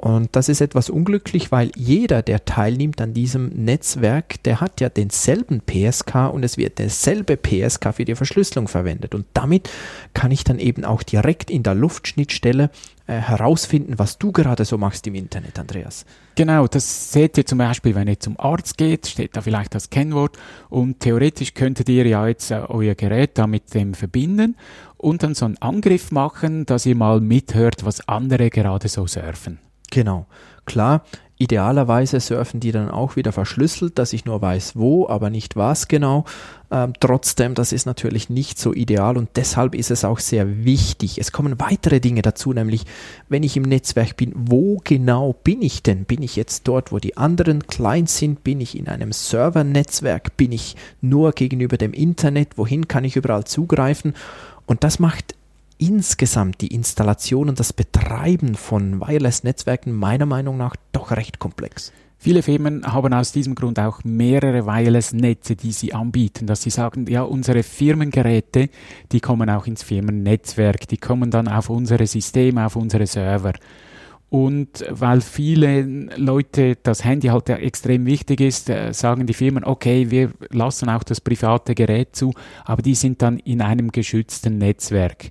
Und 0.00 0.36
das 0.36 0.48
ist 0.48 0.60
etwas 0.60 0.90
unglücklich, 0.90 1.50
weil 1.50 1.72
jeder, 1.74 2.22
der 2.22 2.44
teilnimmt 2.44 3.00
an 3.00 3.14
diesem 3.14 3.48
Netzwerk, 3.48 4.40
der 4.44 4.60
hat 4.60 4.80
ja 4.80 4.88
denselben 4.88 5.60
PSK 5.60 6.32
und 6.32 6.44
es 6.44 6.56
wird 6.56 6.78
derselbe 6.78 7.36
PSK 7.36 7.92
für 7.92 8.04
die 8.04 8.14
Verschlüsselung 8.14 8.68
verwendet. 8.68 9.16
Und 9.16 9.26
damit 9.34 9.68
kann 10.14 10.30
ich 10.30 10.44
dann 10.44 10.60
eben 10.60 10.84
auch 10.84 11.02
direkt 11.02 11.50
in 11.50 11.64
der 11.64 11.74
Luftschnittstelle 11.74 12.70
äh, 13.08 13.14
herausfinden, 13.14 13.98
was 13.98 14.18
du 14.18 14.30
gerade 14.30 14.64
so 14.64 14.78
machst 14.78 15.04
im 15.08 15.16
Internet, 15.16 15.58
Andreas. 15.58 16.06
Genau, 16.36 16.68
das 16.68 17.10
seht 17.10 17.36
ihr 17.36 17.44
zum 17.44 17.58
Beispiel, 17.58 17.96
wenn 17.96 18.06
ihr 18.06 18.20
zum 18.20 18.38
Arzt 18.38 18.78
geht, 18.78 19.08
steht 19.08 19.34
da 19.34 19.40
vielleicht 19.40 19.74
das 19.74 19.90
Kennwort 19.90 20.38
und 20.68 21.00
theoretisch 21.00 21.54
könntet 21.54 21.88
ihr 21.88 22.06
ja 22.06 22.28
jetzt 22.28 22.52
äh, 22.52 22.60
euer 22.68 22.94
Gerät 22.94 23.36
da 23.36 23.48
mit 23.48 23.74
dem 23.74 23.94
verbinden 23.94 24.56
und 24.96 25.24
dann 25.24 25.34
so 25.34 25.44
einen 25.44 25.56
Angriff 25.56 26.12
machen, 26.12 26.66
dass 26.66 26.86
ihr 26.86 26.94
mal 26.94 27.20
mithört, 27.20 27.84
was 27.84 28.06
andere 28.06 28.48
gerade 28.48 28.86
so 28.86 29.08
surfen. 29.08 29.58
Genau. 29.90 30.26
Klar, 30.64 31.02
idealerweise 31.38 32.20
surfen 32.20 32.60
die 32.60 32.72
dann 32.72 32.90
auch 32.90 33.16
wieder 33.16 33.32
verschlüsselt, 33.32 33.98
dass 33.98 34.12
ich 34.12 34.26
nur 34.26 34.42
weiß, 34.42 34.76
wo, 34.76 35.08
aber 35.08 35.30
nicht 35.30 35.56
was 35.56 35.88
genau. 35.88 36.24
Ähm, 36.70 36.92
trotzdem, 37.00 37.54
das 37.54 37.72
ist 37.72 37.86
natürlich 37.86 38.28
nicht 38.28 38.58
so 38.58 38.74
ideal 38.74 39.16
und 39.16 39.30
deshalb 39.36 39.74
ist 39.74 39.90
es 39.90 40.04
auch 40.04 40.18
sehr 40.18 40.66
wichtig. 40.66 41.18
Es 41.18 41.32
kommen 41.32 41.58
weitere 41.58 42.00
Dinge 42.00 42.20
dazu, 42.20 42.52
nämlich 42.52 42.84
wenn 43.30 43.44
ich 43.44 43.56
im 43.56 43.62
Netzwerk 43.62 44.16
bin, 44.18 44.32
wo 44.34 44.78
genau 44.84 45.32
bin 45.32 45.62
ich 45.62 45.82
denn? 45.82 46.04
Bin 46.04 46.22
ich 46.22 46.36
jetzt 46.36 46.68
dort, 46.68 46.92
wo 46.92 46.98
die 46.98 47.16
anderen 47.16 47.66
Clients 47.66 48.18
sind? 48.18 48.44
Bin 48.44 48.60
ich 48.60 48.76
in 48.76 48.88
einem 48.88 49.12
Servernetzwerk? 49.12 50.36
Bin 50.36 50.52
ich 50.52 50.76
nur 51.00 51.32
gegenüber 51.32 51.78
dem 51.78 51.94
Internet? 51.94 52.58
Wohin 52.58 52.88
kann 52.88 53.04
ich 53.04 53.16
überall 53.16 53.44
zugreifen? 53.44 54.12
Und 54.66 54.84
das 54.84 54.98
macht 54.98 55.34
insgesamt 55.78 56.60
die 56.60 56.74
Installation 56.74 57.48
und 57.48 57.58
das 57.58 57.72
Betreiben 57.72 58.54
von 58.54 59.00
Wireless-Netzwerken 59.00 59.92
meiner 59.92 60.26
Meinung 60.26 60.56
nach 60.56 60.76
doch 60.92 61.12
recht 61.12 61.38
komplex. 61.38 61.92
Viele 62.20 62.42
Firmen 62.42 62.84
haben 62.84 63.14
aus 63.14 63.30
diesem 63.30 63.54
Grund 63.54 63.78
auch 63.78 64.02
mehrere 64.02 64.66
Wireless-Netze, 64.66 65.54
die 65.54 65.70
sie 65.70 65.94
anbieten, 65.94 66.48
dass 66.48 66.62
sie 66.62 66.70
sagen, 66.70 67.06
ja, 67.06 67.22
unsere 67.22 67.62
Firmengeräte, 67.62 68.70
die 69.12 69.20
kommen 69.20 69.48
auch 69.48 69.68
ins 69.68 69.84
Firmennetzwerk, 69.84 70.88
die 70.88 70.96
kommen 70.96 71.30
dann 71.30 71.46
auf 71.46 71.70
unsere 71.70 72.08
Systeme, 72.08 72.66
auf 72.66 72.74
unsere 72.74 73.06
Server. 73.06 73.52
Und 74.30 74.84
weil 74.90 75.20
viele 75.20 75.82
Leute 76.16 76.76
das 76.82 77.04
Handy 77.04 77.28
halt 77.28 77.48
extrem 77.50 78.04
wichtig 78.04 78.40
ist, 78.40 78.68
äh, 78.68 78.92
sagen 78.92 79.26
die 79.26 79.32
Firmen, 79.32 79.64
okay, 79.64 80.10
wir 80.10 80.32
lassen 80.50 80.90
auch 80.90 81.04
das 81.04 81.20
private 81.20 81.74
Gerät 81.74 82.16
zu, 82.16 82.34
aber 82.64 82.82
die 82.82 82.96
sind 82.96 83.22
dann 83.22 83.38
in 83.38 83.62
einem 83.62 83.92
geschützten 83.92 84.58
Netzwerk. 84.58 85.30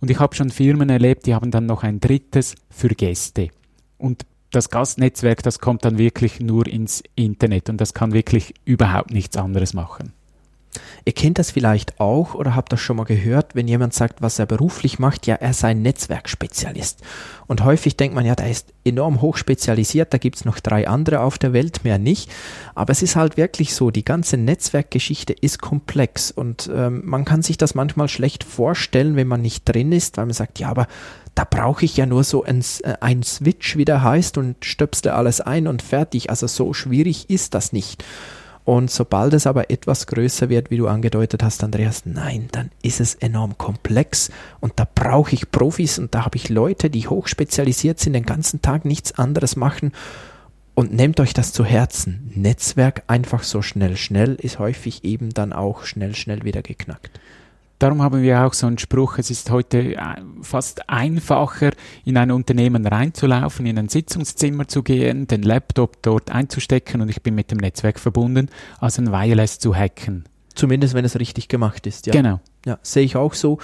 Und 0.00 0.10
ich 0.10 0.18
habe 0.18 0.34
schon 0.34 0.50
Firmen 0.50 0.90
erlebt, 0.90 1.26
die 1.26 1.34
haben 1.34 1.50
dann 1.50 1.66
noch 1.66 1.82
ein 1.82 2.00
drittes 2.00 2.54
für 2.70 2.88
Gäste. 2.88 3.48
Und 3.96 4.24
das 4.50 4.70
Gastnetzwerk, 4.70 5.42
das 5.42 5.58
kommt 5.58 5.84
dann 5.84 5.98
wirklich 5.98 6.40
nur 6.40 6.66
ins 6.66 7.02
Internet 7.14 7.68
und 7.68 7.80
das 7.80 7.94
kann 7.94 8.12
wirklich 8.12 8.54
überhaupt 8.64 9.12
nichts 9.12 9.36
anderes 9.36 9.74
machen. 9.74 10.12
Ihr 11.04 11.12
kennt 11.12 11.38
das 11.38 11.50
vielleicht 11.50 12.00
auch 12.00 12.34
oder 12.34 12.54
habt 12.54 12.72
das 12.72 12.80
schon 12.80 12.96
mal 12.96 13.04
gehört, 13.04 13.54
wenn 13.54 13.68
jemand 13.68 13.94
sagt, 13.94 14.22
was 14.22 14.38
er 14.38 14.46
beruflich 14.46 14.98
macht, 14.98 15.26
ja, 15.26 15.36
er 15.36 15.52
sei 15.52 15.74
Netzwerkspezialist. 15.74 17.02
Und 17.46 17.64
häufig 17.64 17.96
denkt 17.96 18.14
man, 18.14 18.26
ja, 18.26 18.34
der 18.34 18.50
ist 18.50 18.72
enorm 18.84 19.20
hoch 19.20 19.36
spezialisiert, 19.36 20.12
da 20.12 20.18
gibt's 20.18 20.44
noch 20.44 20.60
drei 20.60 20.86
andere 20.88 21.20
auf 21.20 21.38
der 21.38 21.52
Welt, 21.52 21.84
mehr 21.84 21.98
nicht. 21.98 22.30
Aber 22.74 22.92
es 22.92 23.02
ist 23.02 23.16
halt 23.16 23.36
wirklich 23.36 23.74
so, 23.74 23.90
die 23.90 24.04
ganze 24.04 24.36
Netzwerkgeschichte 24.36 25.32
ist 25.32 25.60
komplex 25.60 26.30
und 26.30 26.70
ähm, 26.74 27.02
man 27.04 27.24
kann 27.24 27.42
sich 27.42 27.56
das 27.56 27.74
manchmal 27.74 28.08
schlecht 28.08 28.44
vorstellen, 28.44 29.16
wenn 29.16 29.28
man 29.28 29.42
nicht 29.42 29.68
drin 29.68 29.92
ist, 29.92 30.16
weil 30.16 30.26
man 30.26 30.34
sagt, 30.34 30.58
ja, 30.58 30.68
aber 30.68 30.86
da 31.38 31.44
brauche 31.44 31.84
ich 31.84 31.96
ja 31.96 32.04
nur 32.04 32.24
so 32.24 32.42
ein, 32.42 32.64
äh, 32.82 32.94
ein 33.00 33.22
Switch, 33.22 33.76
wie 33.76 33.84
der 33.84 34.02
heißt, 34.02 34.38
und 34.38 34.64
stöpste 34.64 35.14
alles 35.14 35.40
ein 35.40 35.68
und 35.68 35.82
fertig. 35.82 36.30
Also 36.30 36.48
so 36.48 36.74
schwierig 36.74 37.30
ist 37.30 37.54
das 37.54 37.72
nicht. 37.72 38.04
Und 38.68 38.90
sobald 38.90 39.32
es 39.32 39.46
aber 39.46 39.70
etwas 39.70 40.06
größer 40.06 40.50
wird, 40.50 40.70
wie 40.70 40.76
du 40.76 40.88
angedeutet 40.88 41.42
hast, 41.42 41.64
Andreas, 41.64 42.02
nein, 42.04 42.48
dann 42.52 42.70
ist 42.82 43.00
es 43.00 43.14
enorm 43.14 43.56
komplex 43.56 44.30
und 44.60 44.74
da 44.76 44.86
brauche 44.94 45.32
ich 45.32 45.50
Profis 45.50 45.98
und 45.98 46.14
da 46.14 46.26
habe 46.26 46.36
ich 46.36 46.50
Leute, 46.50 46.90
die 46.90 47.08
hochspezialisiert 47.08 47.98
sind, 47.98 48.12
den 48.12 48.26
ganzen 48.26 48.60
Tag 48.60 48.84
nichts 48.84 49.18
anderes 49.18 49.56
machen. 49.56 49.92
Und 50.74 50.92
nehmt 50.92 51.18
euch 51.18 51.32
das 51.32 51.54
zu 51.54 51.64
Herzen. 51.64 52.30
Netzwerk 52.34 53.04
einfach 53.06 53.42
so 53.42 53.62
schnell, 53.62 53.96
schnell 53.96 54.34
ist 54.34 54.58
häufig 54.58 55.02
eben 55.02 55.30
dann 55.30 55.54
auch 55.54 55.84
schnell, 55.84 56.14
schnell 56.14 56.44
wieder 56.44 56.60
geknackt. 56.60 57.18
Darum 57.78 58.02
haben 58.02 58.22
wir 58.22 58.44
auch 58.44 58.54
so 58.54 58.66
einen 58.66 58.78
Spruch, 58.78 59.18
es 59.18 59.30
ist 59.30 59.50
heute 59.50 59.94
äh, 59.94 59.98
fast 60.42 60.88
einfacher, 60.90 61.70
in 62.04 62.16
ein 62.16 62.32
Unternehmen 62.32 62.84
reinzulaufen, 62.84 63.66
in 63.66 63.78
ein 63.78 63.88
Sitzungszimmer 63.88 64.66
zu 64.66 64.82
gehen, 64.82 65.28
den 65.28 65.42
Laptop 65.42 66.02
dort 66.02 66.30
einzustecken 66.30 67.00
und 67.00 67.08
ich 67.08 67.22
bin 67.22 67.36
mit 67.36 67.52
dem 67.52 67.58
Netzwerk 67.58 68.00
verbunden, 68.00 68.48
als 68.80 68.98
ein 68.98 69.12
Wireless 69.12 69.60
zu 69.60 69.76
hacken. 69.76 70.24
Zumindest 70.56 70.94
wenn 70.94 71.04
es 71.04 71.20
richtig 71.20 71.46
gemacht 71.46 71.86
ist, 71.86 72.06
ja. 72.06 72.12
Genau. 72.12 72.40
Ja, 72.66 72.80
sehe 72.82 73.04
ich 73.04 73.14
auch 73.14 73.34
so. 73.34 73.58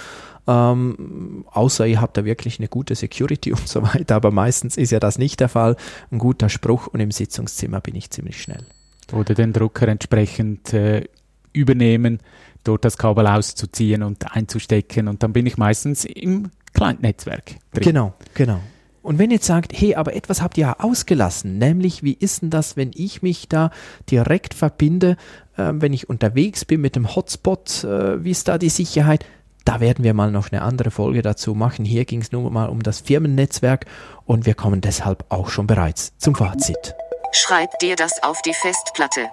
Ähm, 0.47 1.43
außer 1.51 1.85
ihr 1.85 1.99
habt 1.99 2.15
da 2.15 2.23
wirklich 2.23 2.59
eine 2.59 2.69
gute 2.69 2.95
Security 2.95 3.51
und 3.51 3.67
so 3.67 3.83
weiter, 3.83 4.15
aber 4.15 4.31
meistens 4.31 4.77
ist 4.77 4.91
ja 4.91 5.01
das 5.01 5.17
nicht 5.17 5.41
der 5.41 5.49
Fall. 5.49 5.75
Ein 6.09 6.19
guter 6.19 6.47
Spruch 6.47 6.87
und 6.87 7.01
im 7.01 7.11
Sitzungszimmer 7.11 7.81
bin 7.81 7.95
ich 7.95 8.11
ziemlich 8.11 8.41
schnell. 8.41 8.65
Oder 9.11 9.33
den 9.33 9.51
Drucker 9.51 9.89
entsprechend 9.89 10.73
äh, 10.73 11.03
übernehmen 11.51 12.19
dort 12.67 12.85
das 12.85 12.97
Kabel 12.97 13.27
auszuziehen 13.27 14.03
und 14.03 14.35
einzustecken 14.35 15.07
und 15.07 15.23
dann 15.23 15.33
bin 15.33 15.45
ich 15.45 15.57
meistens 15.57 16.05
im 16.05 16.51
Client-Netzwerk 16.73 17.55
drin. 17.73 17.83
Genau, 17.83 18.13
genau. 18.33 18.59
Und 19.05 19.19
wenn 19.19 19.29
ihr 19.29 19.35
jetzt 19.35 19.45
sagt, 19.45 19.71
hey, 19.75 19.93
aber 19.93 20.15
etwas 20.15 20.41
habt 20.41 20.57
ihr 20.57 20.83
ausgelassen, 20.83 21.59
nämlich 21.59 22.01
wie 22.01 22.13
ist 22.13 22.41
denn 22.41 22.49
das, 22.49 22.75
wenn 22.75 22.89
ich 22.95 23.21
mich 23.21 23.47
da 23.47 23.69
direkt 24.09 24.55
verbinde, 24.55 25.15
äh, 25.57 25.71
wenn 25.73 25.93
ich 25.93 26.09
unterwegs 26.09 26.65
bin 26.65 26.81
mit 26.81 26.95
dem 26.95 27.15
Hotspot, 27.15 27.83
äh, 27.83 28.23
wie 28.23 28.31
ist 28.31 28.47
da 28.47 28.57
die 28.57 28.69
Sicherheit? 28.69 29.23
Da 29.63 29.79
werden 29.79 30.03
wir 30.03 30.15
mal 30.15 30.31
noch 30.31 30.51
eine 30.51 30.63
andere 30.63 30.89
Folge 30.89 31.21
dazu 31.21 31.53
machen. 31.53 31.85
Hier 31.85 32.05
ging 32.05 32.21
es 32.21 32.31
nur 32.31 32.49
mal 32.49 32.67
um 32.67 32.81
das 32.81 32.99
Firmennetzwerk 32.99 33.85
und 34.25 34.47
wir 34.47 34.55
kommen 34.55 34.81
deshalb 34.81 35.25
auch 35.29 35.49
schon 35.49 35.67
bereits 35.67 36.17
zum 36.17 36.33
Fazit. 36.33 36.95
Schreib 37.31 37.77
dir 37.79 37.95
das 37.95 38.23
auf 38.23 38.41
die 38.41 38.53
Festplatte. 38.53 39.27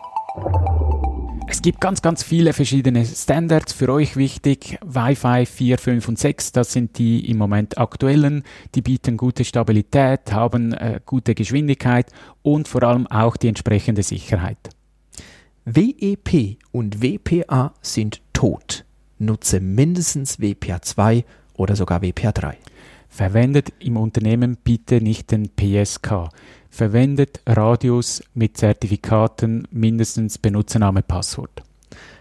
Es 1.53 1.61
gibt 1.61 1.83
ganz, 1.83 2.01
ganz 2.01 2.23
viele 2.23 2.55
verschiedene 2.55 3.05
Standards 3.05 3.75
für 3.75 3.93
euch 3.93 4.17
wichtig. 4.17 4.79
Wi-Fi 4.87 5.45
4, 5.45 5.77
5 5.77 6.09
und 6.09 6.19
6, 6.19 6.53
das 6.53 6.73
sind 6.73 6.97
die 6.97 7.31
im 7.31 7.37
Moment 7.37 7.77
aktuellen. 7.77 8.43
Die 8.75 8.81
bieten 8.81 9.19
gute 9.19 9.45
Stabilität, 9.45 10.33
haben 10.33 10.73
äh, 10.73 11.01
gute 11.05 11.35
Geschwindigkeit 11.35 12.07
und 12.41 12.69
vor 12.69 12.83
allem 12.85 13.07
auch 13.07 13.37
die 13.37 13.49
entsprechende 13.49 14.03
Sicherheit. 14.03 14.71
WEP 15.67 16.57
und 16.71 17.03
WPA 17.03 17.75
sind 17.83 18.23
tot. 18.33 18.87
Nutze 19.19 19.61
mindestens 19.61 20.41
WPA 20.41 20.81
2 20.81 21.23
oder 21.53 21.77
sogar 21.77 22.01
WPA 22.01 22.33
3. 22.33 22.57
Verwendet 23.13 23.75
im 23.79 23.99
Unternehmen 23.99 24.57
bitte 24.65 25.03
nicht 25.03 25.33
den 25.33 25.51
PSK 25.51 26.31
verwendet 26.71 27.43
Radius 27.47 28.23
mit 28.33 28.57
Zertifikaten 28.57 29.69
mindestens 29.71 30.39
Benutzername, 30.39 31.03
Passwort. 31.03 31.63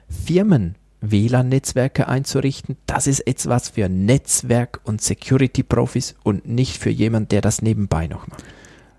Firmen 0.10 0.76
WLAN-Netzwerke 1.00 2.10
einzurichten, 2.10 2.76
das 2.88 3.08
ist 3.08 3.22
etwas 3.22 3.70
für 3.70 3.88
Netzwerk- 3.88 4.82
und 4.84 5.02
Security-Profis 5.02 6.16
und 6.24 6.46
nicht 6.46 6.78
für 6.78 6.90
jemanden, 6.90 7.30
der 7.30 7.40
das 7.40 7.62
nebenbei 7.62 8.08
noch 8.08 8.28
macht. 8.28 8.44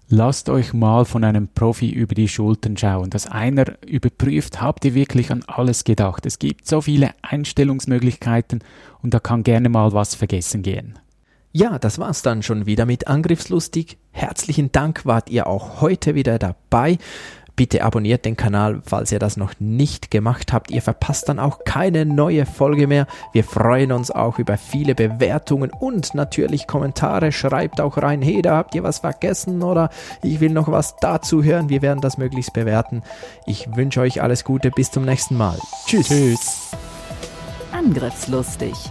Lasst 0.09 0.49
euch 0.49 0.73
mal 0.73 1.05
von 1.05 1.25
einem 1.25 1.49
Profi 1.49 1.91
über 1.91 2.15
die 2.15 2.29
Schultern 2.29 2.79
schauen, 2.79 3.11
dass 3.11 3.27
einer 3.27 3.67
überprüft, 3.87 4.63
habt 4.63 4.87
ihr 4.87 4.95
wirklich 4.95 5.31
an 5.31 5.45
alles 5.47 5.85
gedacht. 5.85 6.25
Es 6.25 6.39
gibt 6.39 6.67
so 6.67 6.81
viele 6.81 7.11
Einstellungsmöglichkeiten 7.21 8.61
und 9.03 9.13
da 9.13 9.21
kann 9.21 9.43
gerne 9.43 9.69
mal 9.69 9.93
was 9.93 10.15
vergessen 10.15 10.63
gehen. 10.63 10.99
Ja, 11.55 11.79
das 11.79 11.99
war's 11.99 12.23
dann 12.23 12.43
schon 12.43 12.65
wieder 12.65 12.87
mit 12.87 13.09
Angriffslustig. 13.09 13.99
Herzlichen 14.11 14.73
Dank, 14.73 15.05
wart 15.05 15.29
ihr 15.29 15.47
auch 15.47 15.83
heute 15.83 16.15
wieder 16.15 16.39
dabei. 16.39 16.97
Bitte 17.57 17.85
abonniert 17.85 18.25
den 18.25 18.39
Kanal, 18.39 18.81
falls 18.87 19.13
ihr 19.13 19.19
das 19.19 19.37
noch 19.37 19.53
nicht 19.59 20.11
gemacht 20.11 20.55
habt. 20.55 20.71
Ihr 20.71 20.81
verpasst 20.81 21.29
dann 21.29 21.39
auch 21.39 21.65
keine 21.65 22.07
neue 22.07 22.47
Folge 22.47 22.87
mehr. 22.87 23.07
Wir 23.35 23.45
freuen 23.45 23.93
uns 23.93 24.11
auch 24.11 24.39
über 24.39 24.57
viele 24.57 24.95
Bewertungen 24.95 25.71
und 25.71 26.15
natürlich 26.15 26.67
Kommentare. 26.67 27.33
Schreibt 27.33 27.83
auch 27.83 27.99
rein, 27.99 28.23
hey, 28.23 28.41
da 28.41 28.57
habt 28.57 28.75
ihr 28.75 28.83
was 28.83 29.01
vergessen 29.01 29.63
oder 29.63 29.91
ich 30.23 30.41
will 30.41 30.53
noch 30.53 30.73
was 30.73 30.97
dazu 30.97 31.45
hören. 31.45 31.69
Wir 31.69 31.83
werden 31.83 32.01
das 32.01 32.17
möglichst 32.17 32.55
bewerten. 32.55 33.03
Ich 33.45 33.77
wünsche 33.77 34.01
euch 34.01 34.23
alles 34.23 34.45
Gute. 34.45 34.71
Bis 34.71 34.91
zum 34.91 35.05
nächsten 35.05 35.37
Mal. 35.37 35.59
Tschüss. 35.85 36.09
Tschüss. 36.09 36.71
Angriffslustig 37.73 38.91